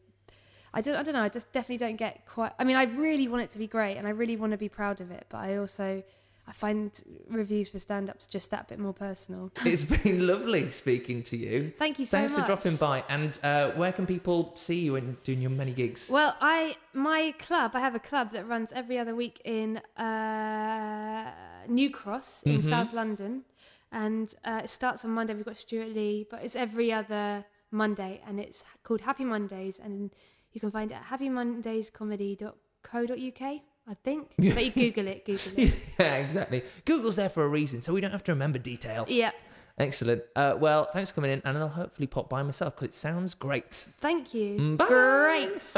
I 0.75 0.83
don't. 0.83 0.97
I 0.97 1.03
don't 1.03 1.15
know. 1.15 1.23
I 1.23 1.31
just 1.31 1.51
definitely 1.53 1.79
don't 1.79 1.97
get 1.97 2.27
quite. 2.27 2.53
I 2.59 2.65
mean, 2.65 2.77
I 2.77 2.85
really 2.85 3.29
want 3.29 3.43
it 3.45 3.51
to 3.53 3.59
be 3.59 3.67
great, 3.67 3.97
and 3.97 4.07
I 4.07 4.11
really 4.11 4.37
want 4.37 4.51
to 4.53 4.59
be 4.59 4.69
proud 4.69 5.01
of 5.01 5.11
it. 5.11 5.25
But 5.31 5.39
I 5.39 5.57
also, 5.57 6.03
I 6.49 6.53
find 6.53 6.93
reviews 7.29 7.69
for 7.71 7.81
stand-ups 7.81 8.25
just 8.27 8.51
that 8.53 8.69
bit 8.69 8.79
more 8.79 8.93
personal. 8.93 9.51
It's 9.65 9.83
been 9.85 10.29
lovely 10.29 10.71
speaking 10.71 11.25
to 11.25 11.37
you. 11.37 11.73
Thank 11.77 11.99
you 11.99 12.05
so 12.07 12.19
Thanks 12.19 12.33
much. 12.33 12.43
for 12.43 12.47
dropping 12.47 12.77
by. 12.77 13.03
And 13.09 13.37
uh, 13.43 13.71
where 13.73 13.91
can 13.93 14.07
people 14.07 14.53
see 14.55 14.79
you 14.81 14.95
and 14.95 15.21
doing 15.25 15.41
your 15.41 15.51
many 15.51 15.73
gigs? 15.73 16.09
Well, 16.09 16.37
I 16.41 16.77
my 16.95 17.35
club. 17.39 17.73
I 17.75 17.81
have 17.81 17.97
a 17.97 18.01
club 18.11 18.31
that 18.33 18.47
runs 18.47 18.73
every 18.73 18.97
other 18.99 19.15
week 19.17 19.41
in 19.45 19.79
uh, 19.97 21.33
New 21.69 21.91
Cross 21.91 22.45
in 22.45 22.61
Mhm. 22.61 22.69
South 22.69 22.93
London, 22.93 23.43
and 23.91 24.33
uh, 24.45 24.61
it 24.65 24.71
starts 24.71 25.05
on 25.05 25.11
Monday. 25.11 25.35
We've 25.35 25.45
got 25.45 25.57
Stewart 25.57 25.89
Lee, 25.89 26.27
but 26.31 26.43
it's 26.45 26.55
every 26.55 26.93
other 26.93 27.45
Monday, 27.73 28.23
and 28.27 28.39
it's 28.39 28.63
called 28.85 29.01
Happy 29.01 29.25
Mondays, 29.25 29.81
and 29.81 30.13
you 30.53 30.61
can 30.61 30.71
find 30.71 30.93
it 30.93 30.95
at 30.95 31.07
happymondayscomedy.co.uk. 31.07 33.61
I 33.89 33.95
think, 33.95 34.33
but 34.39 34.65
you 34.65 34.71
Google 34.71 35.07
it. 35.07 35.25
Google 35.25 35.53
it. 35.57 35.75
yeah, 35.99 36.15
exactly. 36.17 36.63
Google's 36.85 37.17
there 37.17 37.29
for 37.29 37.45
a 37.45 37.49
reason, 37.49 37.83
so 37.83 37.93
we 37.93 38.01
don't 38.01 38.11
have 38.11 38.25
to 38.25 38.33
remember 38.33 38.59
detail. 38.59 39.05
Yeah. 39.09 39.31
Excellent. 39.79 40.23
Uh, 40.35 40.57
well, 40.59 40.89
thanks 40.93 41.11
for 41.11 41.17
coming 41.17 41.33
in, 41.33 41.43
and 41.45 41.59
I'll 41.59 41.69
hopefully 41.69 42.07
pop 42.07 42.31
by 42.31 42.43
myself 42.43 42.75
because 42.75 42.89
it 42.89 42.95
sounds 42.95 43.35
great. 43.35 43.87
Thank 44.01 44.33
you. 44.35 44.59
Mm, 44.59 44.77
bye. 44.79 44.87
Great. 44.87 45.73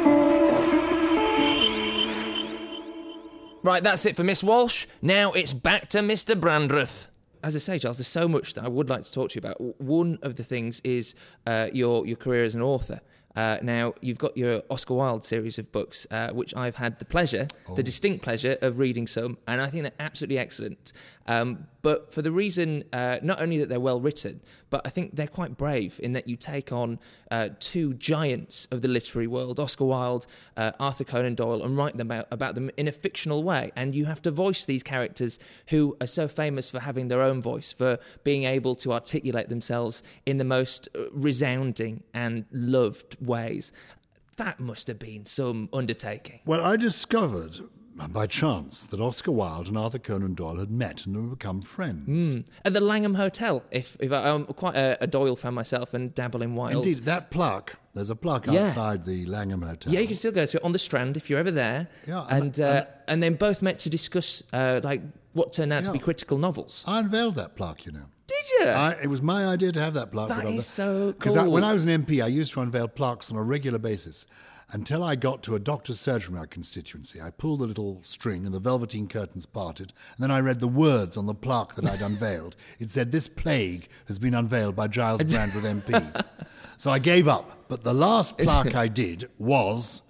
Right, 3.63 3.83
that's 3.83 4.07
it 4.07 4.15
for 4.15 4.23
Miss 4.23 4.43
Walsh. 4.43 4.87
Now 5.03 5.33
it's 5.33 5.53
back 5.53 5.89
to 5.89 5.99
Mr. 5.99 6.33
Brandreth. 6.39 7.05
As 7.43 7.55
I 7.55 7.59
say, 7.59 7.77
Charles, 7.77 7.99
there's 7.99 8.07
so 8.07 8.27
much 8.27 8.55
that 8.55 8.63
I 8.63 8.67
would 8.67 8.89
like 8.89 9.03
to 9.03 9.11
talk 9.11 9.29
to 9.29 9.35
you 9.35 9.39
about. 9.39 9.79
One 9.79 10.17
of 10.23 10.35
the 10.35 10.43
things 10.43 10.81
is 10.83 11.13
uh, 11.45 11.67
your 11.71 12.07
your 12.07 12.15
career 12.17 12.43
as 12.43 12.55
an 12.55 12.63
author. 12.63 13.01
Uh, 13.35 13.57
now, 13.61 13.93
you've 14.01 14.17
got 14.17 14.35
your 14.35 14.61
Oscar 14.69 14.93
Wilde 14.93 15.23
series 15.23 15.57
of 15.57 15.71
books, 15.71 16.05
uh, 16.11 16.29
which 16.31 16.55
I've 16.55 16.75
had 16.75 16.99
the 16.99 17.05
pleasure, 17.05 17.47
the 17.75 17.83
distinct 17.83 18.23
pleasure 18.23 18.57
of 18.61 18.77
reading 18.77 19.07
some, 19.07 19.37
and 19.47 19.61
I 19.61 19.69
think 19.69 19.83
they're 19.83 19.91
absolutely 19.99 20.37
excellent. 20.37 20.93
Um, 21.27 21.67
but 21.81 22.13
for 22.13 22.21
the 22.21 22.31
reason, 22.31 22.83
uh, 22.93 23.17
not 23.21 23.41
only 23.41 23.57
that 23.57 23.69
they're 23.69 23.79
well 23.79 23.99
written, 23.99 24.41
but 24.69 24.81
I 24.85 24.89
think 24.89 25.15
they're 25.15 25.27
quite 25.27 25.57
brave 25.57 25.99
in 26.03 26.13
that 26.13 26.27
you 26.27 26.35
take 26.35 26.71
on 26.71 26.99
uh, 27.29 27.49
two 27.59 27.93
giants 27.95 28.67
of 28.71 28.81
the 28.81 28.87
literary 28.87 29.27
world, 29.27 29.59
Oscar 29.59 29.85
Wilde, 29.85 30.27
uh, 30.57 30.71
Arthur 30.79 31.03
Conan 31.03 31.35
Doyle, 31.35 31.63
and 31.63 31.75
write 31.75 31.97
them 31.97 32.11
out, 32.11 32.27
about 32.31 32.55
them 32.55 32.69
in 32.77 32.87
a 32.87 32.91
fictional 32.91 33.43
way. 33.43 33.71
And 33.75 33.95
you 33.95 34.05
have 34.05 34.21
to 34.23 34.31
voice 34.31 34.65
these 34.65 34.83
characters 34.83 35.39
who 35.67 35.97
are 36.01 36.07
so 36.07 36.27
famous 36.27 36.69
for 36.69 36.79
having 36.79 37.07
their 37.07 37.21
own 37.21 37.41
voice, 37.41 37.71
for 37.71 37.97
being 38.23 38.43
able 38.43 38.75
to 38.75 38.93
articulate 38.93 39.49
themselves 39.49 40.03
in 40.25 40.37
the 40.37 40.43
most 40.43 40.87
uh, 40.95 41.03
resounding 41.11 42.03
and 42.13 42.45
loved 42.51 43.17
ways. 43.25 43.71
That 44.37 44.59
must 44.59 44.87
have 44.87 44.99
been 44.99 45.25
some 45.25 45.69
undertaking. 45.73 46.39
Well, 46.45 46.63
I 46.63 46.77
discovered 46.77 47.59
by 47.95 48.25
chance 48.25 48.84
that 48.86 48.99
Oscar 48.99 49.32
Wilde 49.32 49.67
and 49.67 49.77
Arthur 49.77 49.99
Conan 49.99 50.34
Doyle 50.34 50.58
had 50.58 50.71
met 50.71 51.06
and 51.06 51.15
had 51.15 51.30
become 51.30 51.62
friends. 51.62 52.43
At 52.65 52.73
the 52.73 52.82
Langham 52.82 53.13
Hotel, 53.15 53.63
if, 53.71 53.95
if 53.99 54.12
I, 54.12 54.30
I'm 54.30 54.45
quite 54.45 54.75
a, 54.75 54.97
a 55.01 55.08
Doyle 55.08 55.36
fan 55.36 55.54
myself 55.54 55.93
and 55.93 56.13
dabble 56.15 56.41
in 56.41 56.56
Wilde. 56.56 56.86
Indeed, 56.86 57.06
that 57.06 57.30
plaque, 57.32 57.75
there's 57.93 58.10
a 58.10 58.15
plaque 58.15 58.47
Yeah. 58.47 58.62
outside 58.67 59.06
the 59.06 59.25
Langham 59.25 59.62
Hotel. 59.62 59.93
Yeah, 59.93 59.99
you 59.99 60.08
can 60.08 60.15
still 60.15 60.32
go 60.32 60.45
to 60.45 60.58
it 60.58 60.63
on 60.63 60.71
the 60.71 60.80
Strand 60.80 61.17
if 61.17 61.30
you're 61.30 61.39
ever 61.39 61.51
there. 61.51 61.88
Yeah, 62.08 62.25
and- 62.30 62.43
and 62.43 62.60
uh, 62.62 62.86
and 63.08 63.21
then 63.21 63.36
both 63.36 63.62
met 63.62 63.77
to 63.80 63.89
discuss 63.89 64.41
uh, 64.54 64.80
like 64.84 65.01
what 65.34 65.54
turned 65.54 65.73
out 65.73 65.84
to 65.84 65.91
be 65.91 65.99
critical 65.99 66.38
novels. 66.38 66.84
I 66.88 66.99
unveiled 66.99 67.36
that 67.36 67.56
plaque, 67.56 67.86
you 67.86 67.91
know. 67.91 68.06
Did 68.27 68.45
you? 68.60 68.65
I, 68.71 68.91
it 69.04 69.08
was 69.08 69.21
my 69.21 69.45
idea 69.45 69.71
to 69.73 69.80
have 69.82 69.93
that 69.95 70.12
plaque. 70.12 70.30
That 70.30 70.38
put 70.38 70.45
on 70.47 70.54
is 70.54 70.75
Because 70.77 71.38
when 71.38 71.63
I 71.65 71.73
was 71.73 71.86
an 71.86 72.04
MP, 72.06 72.23
I 72.23 72.27
used 72.27 72.54
to 72.54 72.62
unveil 72.62 72.88
plaques 72.88 73.30
on 73.30 73.38
a 73.38 73.43
regular 73.43 73.77
basis 73.80 74.25
until 74.71 75.03
I 75.03 75.15
got 75.15 75.43
to 75.43 75.55
a 75.55 75.60
doctor's 75.60 75.99
surgery 75.99 76.34
in 76.34 76.39
my 76.39 76.45
constituency. 76.45 77.21
I 77.21 77.29
pulled 77.29 77.60
the 77.60 77.65
little 77.65 77.99
string 78.03 78.45
and 78.45 78.53
the 78.53 78.60
velveteen 78.60 79.07
curtains 79.07 79.45
parted, 79.45 79.93
and 80.15 80.23
then 80.23 80.31
I 80.31 80.39
read 80.39 80.60
the 80.60 80.67
words 80.67 81.17
on 81.17 81.25
the 81.25 81.34
plaque 81.34 81.75
that 81.75 81.86
I'd 81.86 82.01
unveiled. 82.01 82.55
It 82.79 82.89
said, 82.89 83.12
This 83.12 83.27
plague 83.27 83.89
has 84.07 84.17
been 84.17 84.34
unveiled 84.34 84.75
by 84.75 84.88
Gyles 84.88 85.23
Brandreth 85.23 85.81
MP. 85.81 86.25
so 86.77 86.91
I 86.91 86.99
gave 86.99 87.27
up. 87.27 87.65
But 87.67 87.84
the 87.84 87.93
last 87.93 88.38
plaque 88.38 88.75
I 88.75 88.88
did 88.88 89.29
was 89.38 90.01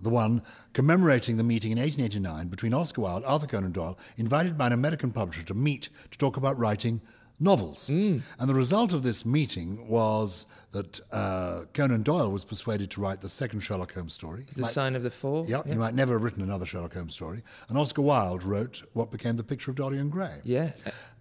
the 0.00 0.10
one 0.10 0.42
commemorating 0.72 1.36
the 1.36 1.44
meeting 1.44 1.72
in 1.72 1.78
1889 1.78 2.48
between 2.48 2.74
Oscar 2.74 3.00
Wilde, 3.02 3.24
Arthur 3.24 3.46
Conan 3.46 3.72
Doyle, 3.72 3.98
invited 4.16 4.56
by 4.56 4.68
an 4.68 4.72
American 4.72 5.10
publisher 5.10 5.44
to 5.44 5.54
meet 5.54 5.88
to 6.10 6.18
talk 6.18 6.36
about 6.36 6.58
writing 6.58 7.00
novels. 7.40 7.88
And 7.88 8.22
the 8.38 8.54
result 8.54 8.92
of 8.92 9.02
this 9.02 9.24
meeting 9.24 9.86
was 9.88 10.46
that 10.72 11.00
uh, 11.12 11.62
Conan 11.72 12.02
Doyle 12.02 12.30
was 12.30 12.44
persuaded 12.44 12.90
to 12.92 13.00
write 13.00 13.20
the 13.20 13.28
second 13.28 13.60
Sherlock 13.60 13.94
Holmes 13.94 14.12
story. 14.14 14.44
the 14.56 14.64
sign 14.64 14.94
of 14.96 15.02
the 15.02 15.10
four. 15.10 15.44
Yeah, 15.46 15.62
he 15.66 15.74
might 15.74 15.94
never 15.94 16.14
have 16.14 16.22
written 16.24 16.42
another 16.42 16.66
Sherlock 16.66 16.94
Holmes 16.94 17.14
story. 17.14 17.42
And 17.68 17.78
Oscar 17.78 18.02
Wilde 18.02 18.42
wrote 18.44 18.82
what 18.92 19.10
became 19.10 19.36
the 19.36 19.44
picture 19.44 19.70
of 19.70 19.76
Dorian 19.76 20.10
Gray. 20.10 20.40
Yeah. 20.44 20.72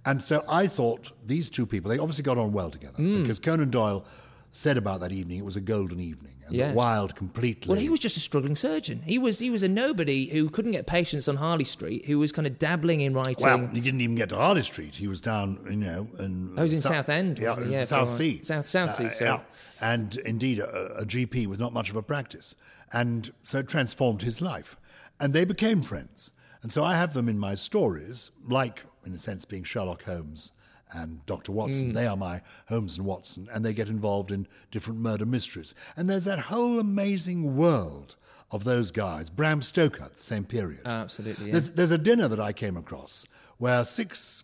And 0.05 0.21
so 0.23 0.43
I 0.49 0.67
thought 0.67 1.11
these 1.25 1.49
two 1.49 1.65
people, 1.65 1.89
they 1.89 1.97
obviously 1.99 2.23
got 2.23 2.37
on 2.37 2.51
well 2.51 2.71
together 2.71 2.97
Mm. 2.99 3.21
because 3.23 3.39
Conan 3.39 3.69
Doyle 3.69 4.05
said 4.51 4.77
about 4.77 4.99
that 5.01 5.11
evening 5.11 5.37
it 5.39 5.45
was 5.45 5.55
a 5.55 5.61
golden 5.61 5.99
evening. 5.99 6.33
And 6.47 6.55
Yeah. 6.55 6.73
Wilde 6.73 7.13
completely. 7.15 7.69
Well, 7.69 7.79
he 7.79 7.89
was 7.89 7.99
just 7.99 8.15
a 8.17 8.19
struggling 8.21 8.55
surgeon. 8.55 9.01
He 9.05 9.19
was 9.19 9.37
he 9.39 9.49
was 9.51 9.63
a 9.63 9.67
nobody 9.67 10.27
who 10.27 10.49
couldn't 10.49 10.71
get 10.71 10.87
patients 10.87 11.27
on 11.27 11.35
Harley 11.35 11.65
Street, 11.65 12.05
who 12.05 12.17
was 12.19 12.31
kind 12.31 12.47
of 12.47 12.57
dabbling 12.57 13.01
in 13.01 13.13
writing. 13.13 13.35
Well, 13.45 13.67
he 13.67 13.81
didn't 13.81 14.01
even 14.01 14.15
get 14.15 14.29
to 14.29 14.37
Harley 14.37 14.63
Street. 14.63 14.95
He 14.95 15.07
was 15.07 15.19
down, 15.21 15.59
you 15.69 15.75
know, 15.75 16.07
in. 16.19 16.51
Oh, 16.53 16.55
he 16.57 16.61
was 16.63 16.73
in 16.73 16.81
Sou- 16.81 16.89
Southend, 16.89 17.37
Yeah, 17.39 17.49
wasn't 17.49 17.67
he? 17.67 17.73
it 17.73 17.77
Yeah, 17.77 17.83
Southsea. 17.83 18.43
South- 18.45 18.65
Southsea, 18.67 19.07
uh, 19.07 19.11
sorry. 19.11 19.29
yeah. 19.31 19.39
And 19.81 20.15
indeed, 20.17 20.59
a, 20.59 20.95
a 20.99 21.05
GP 21.05 21.47
with 21.47 21.59
not 21.59 21.73
much 21.73 21.89
of 21.89 21.95
a 21.97 22.01
practice, 22.01 22.55
and 22.93 23.31
so 23.43 23.59
it 23.59 23.67
transformed 23.67 24.21
his 24.21 24.41
life, 24.41 24.77
and 25.19 25.33
they 25.33 25.43
became 25.45 25.81
friends. 25.83 26.31
And 26.63 26.71
so 26.71 26.83
I 26.83 26.95
have 26.95 27.13
them 27.13 27.29
in 27.29 27.37
my 27.37 27.53
stories, 27.55 28.31
like 28.47 28.83
in 29.05 29.13
a 29.13 29.19
sense 29.19 29.45
being 29.45 29.63
Sherlock 29.63 30.03
Holmes 30.03 30.51
and 30.93 31.25
Dr. 31.25 31.51
Watson. 31.51 31.93
They 31.93 32.07
are 32.07 32.17
my 32.17 32.41
Holmes 32.67 32.97
and 32.97 33.05
Watson, 33.05 33.47
and 33.51 33.63
they 33.65 33.73
get 33.73 33.87
involved 33.89 34.31
in 34.31 34.47
different 34.71 34.99
murder 34.99 35.25
mysteries. 35.25 35.73
And 35.95 36.09
there's 36.09 36.25
that 36.25 36.39
whole 36.39 36.79
amazing 36.79 37.55
world 37.55 38.15
of 38.51 38.63
those 38.63 38.91
guys. 38.91 39.29
Bram 39.29 39.61
Stoker, 39.61 40.09
the 40.15 40.23
same 40.23 40.45
period. 40.45 40.81
Absolutely, 40.85 41.47
yeah. 41.47 41.51
There's, 41.51 41.71
there's 41.71 41.91
a 41.91 41.97
dinner 41.97 42.27
that 42.27 42.39
I 42.39 42.53
came 42.53 42.77
across 42.77 43.25
where 43.57 43.83
six 43.83 44.43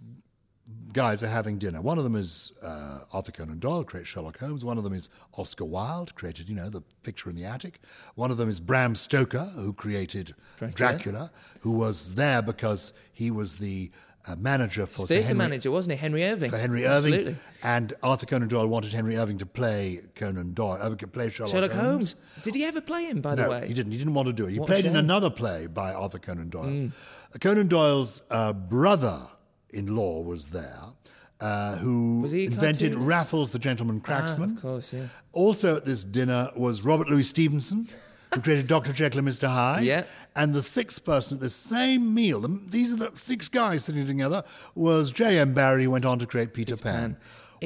guys 0.93 1.23
are 1.23 1.27
having 1.27 1.57
dinner. 1.57 1.81
One 1.81 1.97
of 1.97 2.03
them 2.03 2.15
is 2.15 2.51
uh, 2.61 2.99
Arthur 3.11 3.31
Conan 3.31 3.59
Doyle, 3.59 3.83
created 3.83 4.07
Sherlock 4.07 4.39
Holmes. 4.39 4.63
One 4.63 4.77
of 4.77 4.83
them 4.83 4.93
is 4.93 5.09
Oscar 5.33 5.65
Wilde, 5.65 6.13
created, 6.15 6.47
you 6.47 6.55
know, 6.55 6.69
the 6.69 6.81
picture 7.01 7.29
in 7.29 7.35
the 7.35 7.45
attic. 7.45 7.79
One 8.15 8.31
of 8.31 8.37
them 8.37 8.49
is 8.49 8.59
Bram 8.59 8.95
Stoker, 8.95 9.51
who 9.55 9.73
created 9.73 10.35
Dracula, 10.73 11.31
who 11.61 11.71
was 11.71 12.15
there 12.15 12.41
because 12.41 12.93
he 13.11 13.31
was 13.31 13.57
the 13.57 13.91
uh, 14.27 14.35
manager 14.37 14.85
for 14.85 15.05
Theatre 15.05 15.27
Henry, 15.27 15.37
manager, 15.37 15.71
wasn't 15.71 15.91
he? 15.93 15.97
Henry 15.97 16.23
Irving. 16.23 16.49
for 16.51 16.57
Henry 16.57 16.85
Irving. 16.85 17.13
Absolutely. 17.13 17.35
And 17.63 17.93
Arthur 18.03 18.25
Conan 18.25 18.47
Doyle 18.47 18.67
wanted 18.67 18.93
Henry 18.93 19.17
Irving 19.17 19.37
to 19.39 19.45
play 19.45 20.01
Conan 20.15 20.53
Doyle, 20.53 20.79
uh, 20.81 20.95
play 21.07 21.29
Sherlock, 21.29 21.51
Sherlock 21.51 21.71
Holmes. 21.71 22.15
Did 22.41 22.55
he 22.55 22.63
ever 22.63 22.81
play 22.81 23.05
him, 23.05 23.21
by 23.21 23.35
the 23.35 23.43
no, 23.43 23.49
way? 23.49 23.67
he 23.67 23.73
didn't. 23.73 23.91
He 23.91 23.97
didn't 23.97 24.13
want 24.13 24.27
to 24.27 24.33
do 24.33 24.45
it. 24.47 24.51
He 24.51 24.59
What 24.59 24.67
played 24.67 24.85
in. 24.85 24.95
Another 24.95 25.29
play 25.29 25.67
by 25.67 25.93
Arthur 25.93 26.19
Conan 26.19 26.49
Doyle. 26.49 26.89
Uh, 27.33 27.37
Conan 27.39 27.67
Doyle's 27.67 28.21
uh, 28.29 28.53
brother-in-law 28.53 30.21
was 30.21 30.47
there, 30.47 30.79
uh, 31.39 31.75
who 31.77 32.21
Was 32.21 32.31
he 32.31 32.43
a 32.43 32.45
invented? 32.47 32.95
Raffles 32.95 33.51
the 33.51 33.59
Gentleman 33.59 34.01
Ah, 34.05 34.07
Cracksman. 34.07 34.55
of 34.55 34.61
course, 34.61 34.93
yeah. 34.93 35.07
Also 35.33 35.75
at 35.77 35.85
this 35.85 36.03
dinner 36.03 36.49
was 36.55 36.81
Robert 36.83 37.09
Louis 37.09 37.23
Stevenson, 37.23 37.87
who 38.33 38.41
created 38.41 38.67
Dr. 38.67 38.93
Jekyll 38.93 39.19
and 39.19 39.27
Mr. 39.27 39.47
Hyde. 39.47 39.83
Yeah. 39.83 40.03
And 40.35 40.53
the 40.53 40.63
sixth 40.63 41.03
person 41.03 41.37
at 41.37 41.41
the 41.41 41.49
same 41.49 42.13
meal, 42.13 42.41
the, 42.41 42.59
these 42.67 42.91
are 42.93 42.97
the 42.97 43.11
six 43.15 43.49
guys 43.49 43.85
sitting 43.85 44.07
together, 44.07 44.43
was 44.75 45.11
J.M. 45.11 45.53
Barrie, 45.53 45.83
who 45.85 45.91
went 45.91 46.05
on 46.05 46.19
to 46.19 46.25
create 46.25 46.53
Peter, 46.53 46.75
Pan. 46.75 46.93
Pan. 46.93 47.17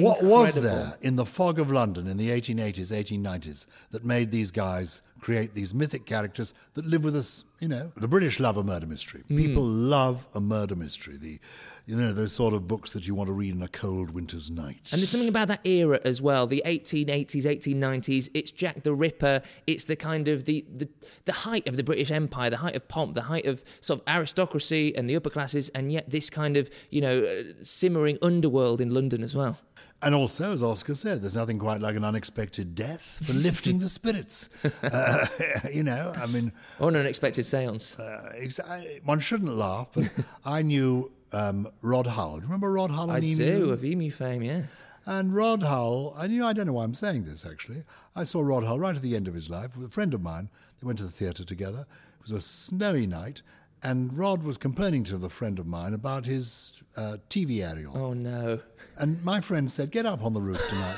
What 0.04 0.24
was 0.24 0.56
there 0.56 0.98
in 1.02 1.16
the 1.16 1.26
fog 1.26 1.60
of 1.60 1.72
London 1.72 2.08
in 2.08 2.18
the 2.18 2.30
1880s, 2.30 2.92
1890s 2.92 3.66
that 3.92 4.06
made 4.06 4.32
these 4.32 4.52
guys 4.52 5.02
create 5.20 5.54
these 5.54 5.74
mythic 5.74 6.06
characters 6.06 6.54
that 6.76 6.86
live 6.86 7.04
with 7.04 7.16
us, 7.16 7.44
you 7.60 7.68
know? 7.68 7.92
The 7.98 8.08
British 8.08 8.40
love 8.40 8.58
a 8.58 8.64
murder 8.64 8.86
mystery. 8.86 9.24
Hmm. 9.28 9.38
People 9.38 9.64
love 9.64 10.28
a 10.34 10.40
murder 10.40 10.76
mystery. 10.76 11.18
The, 11.18 11.40
you 11.86 11.96
know, 11.96 12.14
those 12.14 12.34
sort 12.34 12.54
of 12.54 12.68
books 12.68 12.94
that 12.94 13.08
you 13.08 13.16
want 13.16 13.28
to 13.28 13.34
read 13.34 13.56
in 13.56 13.62
a 13.62 13.68
cold 13.68 14.12
winter's 14.12 14.52
night. 14.52 14.88
And 14.92 15.00
there's 15.00 15.10
something 15.10 15.30
about 15.30 15.48
that 15.48 15.66
era 15.66 16.00
as 16.04 16.22
well, 16.22 16.46
the 16.46 16.62
1880s, 16.66 17.44
1890s. 17.44 18.30
It's 18.34 18.52
Jack 18.52 18.84
the 18.84 18.94
Ripper. 18.94 19.42
It's 19.66 19.86
the 19.86 19.96
kind 19.96 20.28
of 20.28 20.46
the, 20.46 20.66
the 20.76 20.90
the 21.26 21.32
height 21.32 21.68
of 21.68 21.78
the 21.78 21.84
British 21.84 22.12
Empire, 22.12 22.50
the 22.50 22.58
height 22.58 22.76
of 22.76 22.88
pomp, 22.88 23.14
the 23.14 23.24
height 23.24 23.46
of 23.46 23.64
sort 23.82 24.02
of 24.02 24.08
aristocracy 24.08 24.96
and 24.96 25.10
the 25.10 25.16
upper 25.16 25.30
classes, 25.30 25.70
and 25.70 25.92
yet 25.92 26.10
this 26.10 26.30
kind 26.30 26.58
of 26.58 26.70
you 26.90 27.02
know 27.02 27.24
uh, 27.24 27.44
simmering 27.64 28.18
underworld 28.22 28.82
in 28.82 28.94
London 28.94 29.24
as 29.24 29.36
well. 29.36 29.58
And 30.02 30.14
also, 30.14 30.54
as 30.54 30.62
Oscar 30.62 30.94
said, 30.94 31.22
there's 31.24 31.36
nothing 31.36 31.58
quite 31.58 31.82
like 31.82 31.96
an 31.96 32.04
unexpected 32.04 32.76
death 32.76 33.20
for 33.26 33.34
lifting 33.48 33.80
the 33.80 33.90
spirits. 33.90 34.48
Uh, 34.84 35.26
you 35.74 35.84
know, 35.84 36.14
I 36.16 36.28
mean, 36.28 36.52
Or 36.80 36.90
an 36.90 36.98
unexpected 36.98 37.46
séance. 37.46 38.00
uh, 38.00 39.00
one 39.04 39.20
shouldn't 39.20 39.56
laugh, 39.56 39.90
but 39.94 40.10
I 40.46 40.62
knew 40.62 41.12
um, 41.32 41.68
Rod 41.82 42.06
Hull. 42.06 42.36
Do 42.36 42.42
you 42.42 42.44
remember 42.44 42.72
Rod 42.72 42.92
Hull? 42.92 43.10
I 43.10 43.20
Emu? 43.20 43.36
do 43.60 43.70
of 43.72 43.84
Emu 43.84 44.12
fame, 44.12 44.44
yes. 44.44 44.86
And 45.08 45.34
Rod 45.34 45.64
Hull, 45.64 46.14
and 46.20 46.32
you 46.34 46.40
know, 46.42 46.48
I 46.48 46.54
don't 46.54 46.68
know 46.68 46.74
why 46.74 46.84
I'm 46.84 46.94
saying 46.94 47.24
this 47.24 47.46
actually. 47.46 47.84
I 48.16 48.24
saw 48.24 48.42
Rod 48.42 48.66
Hull 48.66 48.78
right 48.78 48.96
at 48.96 49.02
the 49.02 49.16
end 49.16 49.28
of 49.28 49.34
his 49.34 49.50
life 49.50 49.76
with 49.76 49.88
a 49.88 49.90
friend 49.92 50.14
of 50.14 50.22
mine. 50.22 50.50
They 50.80 50.86
went 50.86 51.00
to 51.00 51.06
the 51.06 51.12
theatre 51.12 51.44
together. 51.46 51.88
It 52.20 52.22
was 52.22 52.32
a 52.32 52.42
snowy 52.42 53.08
night, 53.08 53.42
and 53.84 54.18
Rod 54.18 54.44
was 54.44 54.58
complaining 54.58 55.04
to 55.06 55.18
the 55.18 55.30
friend 55.30 55.60
of 55.60 55.68
mine 55.68 55.94
about 55.94 56.26
his 56.26 56.82
uh, 56.96 57.18
TV 57.30 57.68
aerial. 57.68 57.98
Oh 57.98 58.14
no. 58.14 58.60
And 58.98 59.24
my 59.24 59.42
friend 59.42 59.70
said, 59.72 59.92
Get 59.92 60.06
up 60.06 60.24
on 60.24 60.34
the 60.34 60.42
roof 60.42 60.62
tonight. 60.70 60.98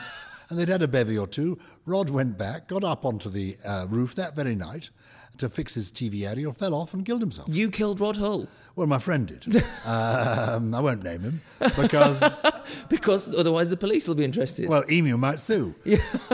and 0.50 0.58
they'd 0.58 0.70
had 0.70 0.82
a 0.82 0.88
bevy 0.88 1.18
or 1.18 1.28
two. 1.28 1.60
Rod 1.86 2.10
went 2.10 2.38
back, 2.38 2.68
got 2.68 2.84
up 2.84 3.06
onto 3.06 3.30
the 3.30 3.58
uh, 3.65 3.86
roof 3.89 4.15
that 4.15 4.36
very 4.36 4.56
night 4.56 4.89
to 5.38 5.50
fix 5.50 5.74
his 5.74 5.92
TV 5.92 6.28
aerial, 6.28 6.52
fell 6.54 6.74
off 6.74 6.94
and 6.94 7.06
killed 7.06 7.22
himself. 7.22 7.48
You 7.50 7.70
killed 7.72 8.00
Rod 8.00 8.18
Hull 8.18 8.48
Well, 8.80 8.88
my 8.88 9.00
friend 9.00 9.28
did. 9.28 9.58
um, 9.86 10.74
I 10.74 10.80
won't 10.80 11.04
name 11.04 11.20
him 11.20 11.42
because, 11.78 12.39
because 12.88 13.38
otherwise 13.38 13.70
the 13.70 13.76
police 13.76 14.08
will 14.08 14.15
be 14.15 14.24
interested. 14.24 14.70
well, 14.70 14.89
Emu 14.89 15.18
might 15.18 15.42
sue. 15.42 15.76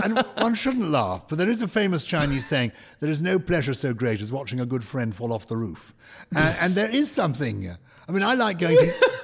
and 0.04 0.20
one 0.38 0.54
shouldn't 0.54 0.92
laugh, 0.92 1.24
but 1.28 1.40
there 1.40 1.50
is 1.50 1.64
a 1.64 1.68
famous 1.68 2.04
Chinese 2.04 2.46
saying, 2.46 2.72
There 3.00 3.10
is 3.10 3.20
no 3.20 3.40
pleasure 3.40 3.74
so 3.74 3.96
great 3.96 4.22
as 4.22 4.32
watching 4.32 4.60
a 4.60 4.66
good 4.68 4.84
friend 4.84 5.16
fall 5.16 5.34
off 5.34 5.48
the 5.48 5.58
roof. 5.58 5.96
And, 6.36 6.56
and 6.62 6.76
there 6.76 6.92
is 6.92 7.10
something. 7.10 7.76
I 8.08 8.12
mean, 8.12 8.22
I 8.22 8.36
like 8.36 8.60
going 8.60 8.78
to. 8.78 8.94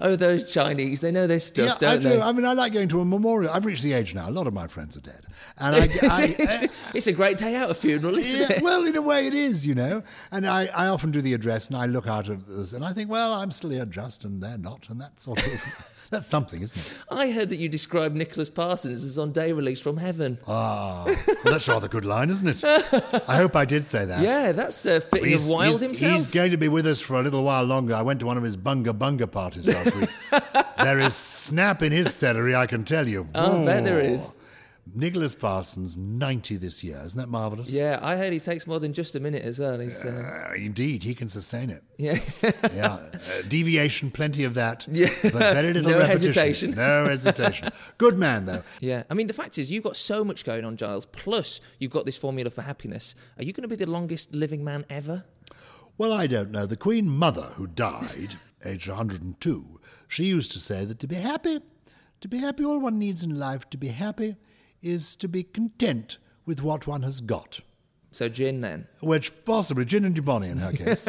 oh, 0.00 0.16
those 0.16 0.50
Chinese, 0.52 1.00
they 1.00 1.10
know 1.10 1.26
their 1.26 1.40
stuff, 1.40 1.78
yeah, 1.80 1.88
don't 1.90 1.90
I 1.90 1.96
do. 1.96 2.08
they? 2.08 2.20
I 2.20 2.32
mean, 2.32 2.44
I 2.44 2.52
like 2.52 2.72
going 2.72 2.88
to 2.88 3.00
a 3.00 3.04
memorial. 3.04 3.52
I've 3.52 3.64
reached 3.64 3.82
the 3.82 3.92
age 3.92 4.14
now. 4.14 4.28
A 4.28 4.30
lot 4.30 4.46
of 4.46 4.54
my 4.54 4.66
friends 4.66 4.96
are 4.96 5.00
dead, 5.00 5.26
and 5.58 5.74
I, 5.74 5.80
I, 6.02 6.36
it's, 6.38 6.62
uh, 6.62 6.66
it's 6.94 7.06
a 7.06 7.12
great 7.12 7.36
day 7.36 7.54
out, 7.56 7.70
a 7.70 7.74
funeral, 7.74 8.16
isn't 8.16 8.40
yeah, 8.40 8.52
it? 8.52 8.62
well, 8.62 8.84
in 8.86 8.96
a 8.96 9.02
way, 9.02 9.26
it 9.28 9.34
is, 9.34 9.66
you 9.66 9.74
know. 9.74 10.02
And 10.30 10.46
I, 10.46 10.66
I 10.66 10.88
often 10.88 11.10
do 11.10 11.20
the 11.20 11.34
address, 11.34 11.68
and 11.68 11.76
I 11.76 11.86
look 11.86 12.06
out 12.06 12.28
of 12.28 12.46
this, 12.46 12.72
and 12.72 12.84
I 12.84 12.92
think, 12.92 13.10
well, 13.10 13.34
I'm 13.34 13.50
still 13.50 13.70
here, 13.70 13.86
just, 13.86 14.24
and 14.24 14.42
they're 14.42 14.58
not, 14.58 14.88
and 14.88 15.00
that 15.00 15.18
sort 15.18 15.44
of 15.44 15.92
that's 16.10 16.26
something, 16.26 16.62
isn't 16.62 16.76
it? 16.78 16.98
I 17.10 17.30
heard 17.30 17.48
that 17.50 17.56
you 17.56 17.68
described 17.68 18.14
Nicholas 18.14 18.48
Parsons 18.50 19.02
as 19.04 19.18
on 19.18 19.32
day 19.32 19.52
release 19.52 19.80
from 19.80 19.96
heaven. 19.96 20.38
Ah, 20.46 21.04
well, 21.06 21.36
that's 21.44 21.68
rather 21.68 21.86
a 21.86 21.88
good 21.88 22.04
line, 22.04 22.30
isn't 22.30 22.48
it? 22.48 22.64
I 23.28 23.36
hope 23.36 23.56
I 23.56 23.64
did 23.64 23.86
say 23.86 24.04
that. 24.04 24.22
Yeah, 24.22 24.52
that's 24.52 24.84
uh, 24.86 25.00
fitting 25.00 25.30
He's, 25.30 25.44
of 25.44 25.50
Wilde 25.50 25.64
he's- 25.66 25.80
himself. 25.80 26.12
he's 26.14 26.26
going 26.28 26.50
to 26.52 26.56
be 26.56 26.68
with 26.68 26.86
us 26.86 27.00
for 27.00 27.14
a 27.18 27.22
little 27.22 27.44
while 27.44 27.64
longer. 27.64 27.94
I 27.94 28.02
went 28.02 28.20
to 28.20 28.26
one 28.26 28.36
of 28.36 28.42
his 28.42 28.56
bunga 28.56 28.92
bunga 28.96 29.30
parties 29.30 29.68
last 29.68 29.94
week. 29.96 30.10
there 30.78 30.98
is 31.00 31.14
snap 31.14 31.82
in 31.82 31.92
his 31.92 32.14
celery, 32.14 32.54
I 32.54 32.66
can 32.66 32.84
tell 32.84 33.06
you. 33.08 33.28
I 33.34 33.64
bet 33.64 33.84
there 33.84 34.00
Oh. 34.00 34.04
is. 34.14 34.36
Nicholas 34.94 35.34
Parsons, 35.34 35.96
90 35.96 36.56
this 36.56 36.82
year. 36.84 37.02
Isn't 37.04 37.20
that 37.20 37.28
marvellous? 37.28 37.70
Yeah, 37.70 37.98
I 38.00 38.16
heard 38.16 38.32
he 38.32 38.40
takes 38.40 38.66
more 38.66 38.78
than 38.80 38.92
just 38.92 39.14
a 39.16 39.20
minute 39.20 39.42
as 39.42 39.58
well. 39.58 39.78
He's, 39.80 40.04
uh, 40.04 40.48
Uh, 40.50 40.54
indeed, 40.54 41.02
he 41.02 41.14
can 41.14 41.28
sustain 41.28 41.70
it. 41.70 41.82
yeah. 41.98 42.18
Yeah, 42.72 42.94
uh, 42.94 43.08
deviation, 43.48 44.10
plenty 44.10 44.44
of 44.44 44.54
that. 44.54 44.86
Yeah. 44.90 45.08
but 45.22 45.32
very 45.32 45.72
little 45.72 45.90
No 45.92 45.98
repetition. 45.98 46.26
hesitation. 46.32 46.70
No 46.72 47.06
hesitation. 47.08 47.68
Good 47.98 48.16
man, 48.18 48.44
though. 48.46 48.62
Yeah, 48.80 49.02
I 49.10 49.14
mean, 49.14 49.26
the 49.26 49.34
fact 49.34 49.58
is, 49.58 49.70
you've 49.70 49.84
got 49.84 49.96
so 49.96 50.24
much 50.24 50.44
going 50.44 50.64
on, 50.64 50.76
Gyles. 50.76 51.06
Plus, 51.06 51.60
you've 51.78 51.90
got 51.92 52.06
this 52.06 52.16
formula 52.16 52.50
for 52.50 52.62
happiness. 52.62 53.14
Are 53.38 53.44
you 53.44 53.52
going 53.52 53.62
to 53.62 53.68
be 53.68 53.76
the 53.84 53.90
longest 53.90 54.32
living 54.34 54.62
man 54.64 54.84
ever? 54.88 55.24
Well, 55.98 56.12
I 56.12 56.26
don't 56.26 56.50
know. 56.50 56.66
The 56.66 56.76
Queen 56.76 57.08
Mother, 57.08 57.50
who 57.54 57.66
died, 57.66 58.36
aged 58.64 58.88
102, 58.88 59.80
she 60.08 60.24
used 60.24 60.52
to 60.52 60.58
say 60.60 60.84
that 60.84 60.98
to 61.00 61.06
be 61.08 61.16
happy, 61.16 61.60
to 62.20 62.28
be 62.28 62.38
happy, 62.38 62.64
all 62.64 62.78
one 62.78 62.98
needs 62.98 63.22
in 63.24 63.38
life 63.38 63.68
to 63.70 63.76
be 63.76 63.88
happy 63.88 64.36
is 64.86 65.16
to 65.16 65.28
be 65.28 65.42
content 65.42 66.18
with 66.44 66.62
what 66.62 66.86
one 66.86 67.02
has 67.02 67.20
got. 67.20 67.60
So, 68.12 68.28
gin 68.28 68.60
then. 68.62 68.86
Which 69.00 69.32
possibly, 69.44 69.84
gin 69.84 70.04
and 70.04 70.14
Dubonnet 70.14 70.50
in 70.50 70.58
her 70.58 70.72
case. 70.84 71.08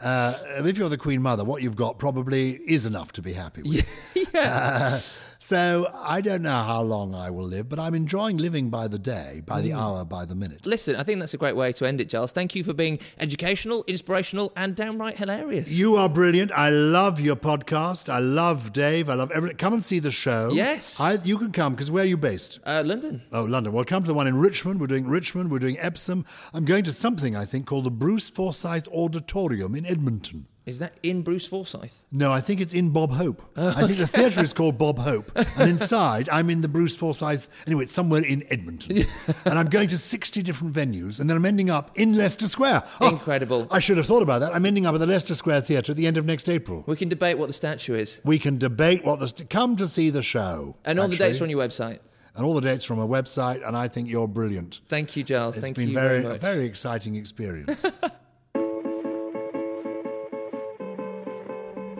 uh, 0.00 0.38
if 0.64 0.78
you're 0.78 0.88
the 0.88 0.96
Queen 0.96 1.20
Mother, 1.20 1.44
what 1.44 1.62
you've 1.62 1.76
got 1.76 1.98
probably 1.98 2.52
is 2.52 2.86
enough 2.86 3.12
to 3.12 3.22
be 3.22 3.32
happy 3.32 3.62
with. 3.62 4.32
Uh, 4.34 5.00
so 5.38 5.90
I 5.94 6.20
don't 6.20 6.42
know 6.42 6.62
how 6.62 6.82
long 6.82 7.14
I 7.14 7.30
will 7.30 7.44
live, 7.46 7.68
but 7.68 7.78
I'm 7.78 7.94
enjoying 7.94 8.36
living 8.38 8.70
by 8.70 8.88
the 8.88 8.98
day, 8.98 9.42
by 9.46 9.60
the 9.60 9.72
hour, 9.72 10.04
by 10.04 10.24
the 10.24 10.34
minute. 10.34 10.66
Listen, 10.66 10.96
I 10.96 11.02
think 11.02 11.20
that's 11.20 11.34
a 11.34 11.38
great 11.38 11.56
way 11.56 11.72
to 11.72 11.86
end 11.86 12.00
it, 12.00 12.08
Gyles. 12.08 12.32
Thank 12.32 12.54
you 12.54 12.64
for 12.64 12.72
being 12.72 12.98
educational, 13.18 13.84
inspirational, 13.86 14.52
and 14.56 14.74
downright 14.74 15.16
hilarious. 15.18 15.70
You 15.72 15.96
are 15.96 16.08
brilliant. 16.08 16.52
I 16.52 16.70
love 16.70 17.20
your 17.20 17.36
podcast. 17.36 18.08
I 18.08 18.18
love 18.18 18.72
Dave. 18.72 19.08
I 19.08 19.14
love 19.14 19.30
everything. 19.32 19.58
Come 19.58 19.74
and 19.74 19.84
see 19.84 19.98
the 19.98 20.10
show. 20.10 20.50
Yes. 20.52 21.00
I, 21.00 21.14
you 21.24 21.38
can 21.38 21.52
come 21.52 21.74
because 21.74 21.90
where 21.90 22.04
are 22.04 22.06
you 22.06 22.16
based? 22.16 22.60
uh, 22.64 22.82
London. 22.84 23.22
Oh, 23.32 23.44
London. 23.44 23.72
Well, 23.72 23.84
come 23.84 24.02
to 24.02 24.08
the 24.08 24.14
one 24.14 24.26
in 24.26 24.36
Richmond. 24.36 24.80
We're 24.80 24.86
doing 24.86 25.06
Richmond. 25.06 25.50
We're 25.50 25.58
doing 25.58 25.78
Epsom. 25.78 26.24
I'm 26.54 26.64
going 26.64 26.84
to 26.84 26.92
something 26.92 27.36
I 27.36 27.44
think 27.44 27.66
called 27.66 27.84
the 27.84 27.90
Bruce 27.90 28.28
Forsyth 28.28 28.88
Auditorium 28.88 29.74
in 29.74 29.84
Edmonton. 29.86 30.46
Is 30.66 30.80
that 30.80 30.94
in 31.04 31.22
Bruce 31.22 31.46
Forsyth? 31.46 32.04
No, 32.10 32.32
I 32.32 32.40
think 32.40 32.60
it's 32.60 32.74
in 32.74 32.90
Bob 32.90 33.12
Hope. 33.12 33.40
Oh, 33.56 33.68
I 33.68 33.86
think 33.86 34.00
the 34.00 34.06
theatre 34.08 34.42
is 34.42 34.52
called 34.52 34.76
Bob 34.76 34.98
Hope. 34.98 35.30
And 35.56 35.70
inside, 35.70 36.28
I'm 36.28 36.50
in 36.50 36.60
the 36.60 36.68
Bruce 36.68 36.96
Forsyth. 36.96 37.48
Anyway, 37.68 37.84
it's 37.84 37.92
somewhere 37.92 38.24
in 38.24 38.44
Edmonton. 38.50 39.06
and 39.44 39.58
I'm 39.58 39.68
going 39.68 39.88
to 39.88 39.96
60 39.96 40.42
different 40.42 40.74
venues. 40.74 41.20
And 41.20 41.30
then 41.30 41.36
I'm 41.36 41.46
ending 41.46 41.70
up 41.70 41.96
in 41.96 42.16
Leicester 42.16 42.48
Square. 42.48 42.82
Oh, 43.00 43.10
Incredible. 43.10 43.68
I 43.70 43.78
should 43.78 43.96
have 43.96 44.06
thought 44.06 44.22
about 44.22 44.40
that. 44.40 44.54
I'm 44.54 44.66
ending 44.66 44.86
up 44.86 44.94
at 44.94 44.98
the 44.98 45.06
Leicester 45.06 45.36
Square 45.36 45.60
Theatre 45.62 45.92
at 45.92 45.96
the 45.96 46.06
end 46.06 46.18
of 46.18 46.26
next 46.26 46.48
April. 46.48 46.82
We 46.86 46.96
can 46.96 47.08
debate 47.08 47.38
what 47.38 47.46
the 47.46 47.52
statue 47.52 47.94
is. 47.94 48.20
We 48.24 48.40
can 48.40 48.58
debate 48.58 49.04
what 49.04 49.20
the. 49.20 49.44
Come 49.44 49.76
to 49.76 49.86
see 49.86 50.10
the 50.10 50.22
show. 50.22 50.76
And 50.84 50.98
all 50.98 51.06
the 51.06 51.16
dates 51.16 51.40
are 51.40 51.44
on 51.44 51.50
your 51.50 51.60
website. 51.60 52.00
And 52.34 52.44
all 52.44 52.54
the 52.54 52.60
dates 52.60 52.84
from 52.84 52.98
a 52.98 53.06
website. 53.06 53.66
And 53.66 53.76
I 53.76 53.86
think 53.86 54.10
you're 54.10 54.28
brilliant. 54.28 54.80
Thank 54.88 55.16
you, 55.16 55.22
Gyles. 55.22 55.56
It's 55.56 55.64
Thank 55.64 55.76
been 55.76 55.90
you 55.90 55.94
very, 55.94 56.20
very 56.20 56.32
much. 56.32 56.38
A 56.38 56.40
very 56.40 56.64
exciting 56.66 57.14
experience. 57.14 57.86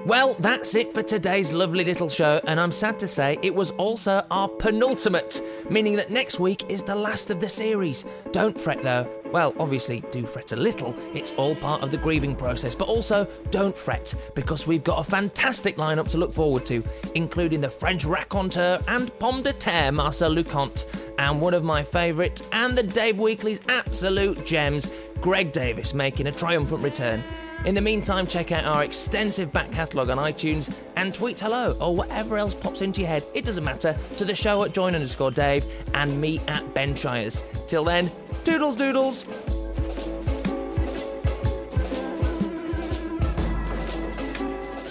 Well, 0.07 0.37
that's 0.39 0.77
it 0.77 0.95
for 0.95 1.03
today's 1.03 1.53
lovely 1.53 1.83
little 1.83 2.09
show, 2.09 2.41
and 2.47 2.61
I'm 2.61 2.71
sad 2.71 2.97
to 3.01 3.09
say 3.09 3.39
it 3.43 3.53
was 3.53 3.73
also 3.73 4.25
our 4.31 4.49
penultimate, 4.49 5.43
meaning 5.69 5.97
that 5.97 6.13
next 6.13 6.39
week 6.39 6.71
is 6.71 6.85
the 6.85 6.95
last 6.95 7.31
of 7.31 7.41
the 7.41 7.49
series. 7.49 8.05
Don't 8.31 8.57
fret 8.57 8.85
though. 8.85 9.13
Well, 9.33 9.53
obviously, 9.59 10.05
do 10.13 10.25
fret 10.25 10.53
a 10.53 10.57
little, 10.57 10.95
it's 11.13 11.33
all 11.33 11.57
part 11.57 11.83
of 11.83 11.91
the 11.91 11.97
grieving 11.97 12.37
process, 12.37 12.73
but 12.73 12.87
also 12.87 13.27
don't 13.51 13.77
fret 13.77 14.15
because 14.37 14.65
we've 14.65 14.85
got 14.85 15.01
a 15.01 15.11
fantastic 15.11 15.77
lineup 15.77 16.07
to 16.11 16.19
look 16.19 16.33
forward 16.33 16.65
to, 16.67 16.85
including 17.17 17.61
the 17.61 17.69
French 17.69 18.05
raconteur 18.05 18.81
and 18.87 19.11
pomme 19.19 19.43
de 19.43 19.53
terre 19.55 19.91
Marcel 19.91 20.31
Lucont, 20.31 20.87
and 21.19 21.41
one 21.41 21.53
of 21.53 21.65
my 21.65 21.83
favourite 21.83 22.41
and 22.53 22.79
the 22.79 22.83
Dave 22.85 23.19
Weekly's 23.19 23.61
absolute 23.69 24.47
gems, 24.47 24.89
Greg 25.21 25.53
Davies, 25.53 25.95
making 25.95 26.27
a 26.27 26.33
triumphant 26.33 26.83
return. 26.83 27.23
In 27.65 27.75
the 27.75 27.81
meantime, 27.81 28.27
check 28.27 28.53
out 28.53 28.65
our 28.65 28.85
extensive 28.85 29.53
back 29.53 29.73
catalogue 29.73 30.11
on 30.11 30.19
iTunes 30.19 30.73
and 30.97 31.13
tweet 31.13 31.41
hello 31.41 31.77
or 31.81 31.97
whatever 31.97 32.37
else 32.37 32.55
pops 32.55 32.83
into 32.83 33.01
your 33.01 33.09
head. 33.09 33.27
It 33.35 33.45
doesn't 33.45 33.65
matter 33.65 33.99
to 34.19 34.25
the 34.25 34.35
show 34.35 34.63
at 34.63 34.73
join 34.73 34.95
underscore 34.95 35.31
Dave 35.31 35.67
and 35.95 36.21
me 36.21 36.41
at 36.49 36.75
Ben 36.75 36.95
Shires. 36.95 37.43
Till 37.67 37.85
then, 37.85 38.13
doodles 38.45 38.77
doodles. 38.77 39.25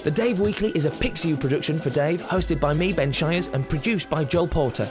The 0.04 0.12
Dave 0.12 0.40
Weekly 0.40 0.72
is 0.76 0.86
a 0.86 0.92
Pixiu 0.92 1.40
production 1.40 1.80
for 1.80 1.90
Dave, 1.90 2.22
hosted 2.22 2.60
by 2.60 2.76
me, 2.76 2.94
Ben 2.94 3.12
Shires, 3.12 3.48
and 3.48 3.68
produced 3.68 4.08
by 4.08 4.24
Joel 4.24 4.48
Porter. 4.48 4.88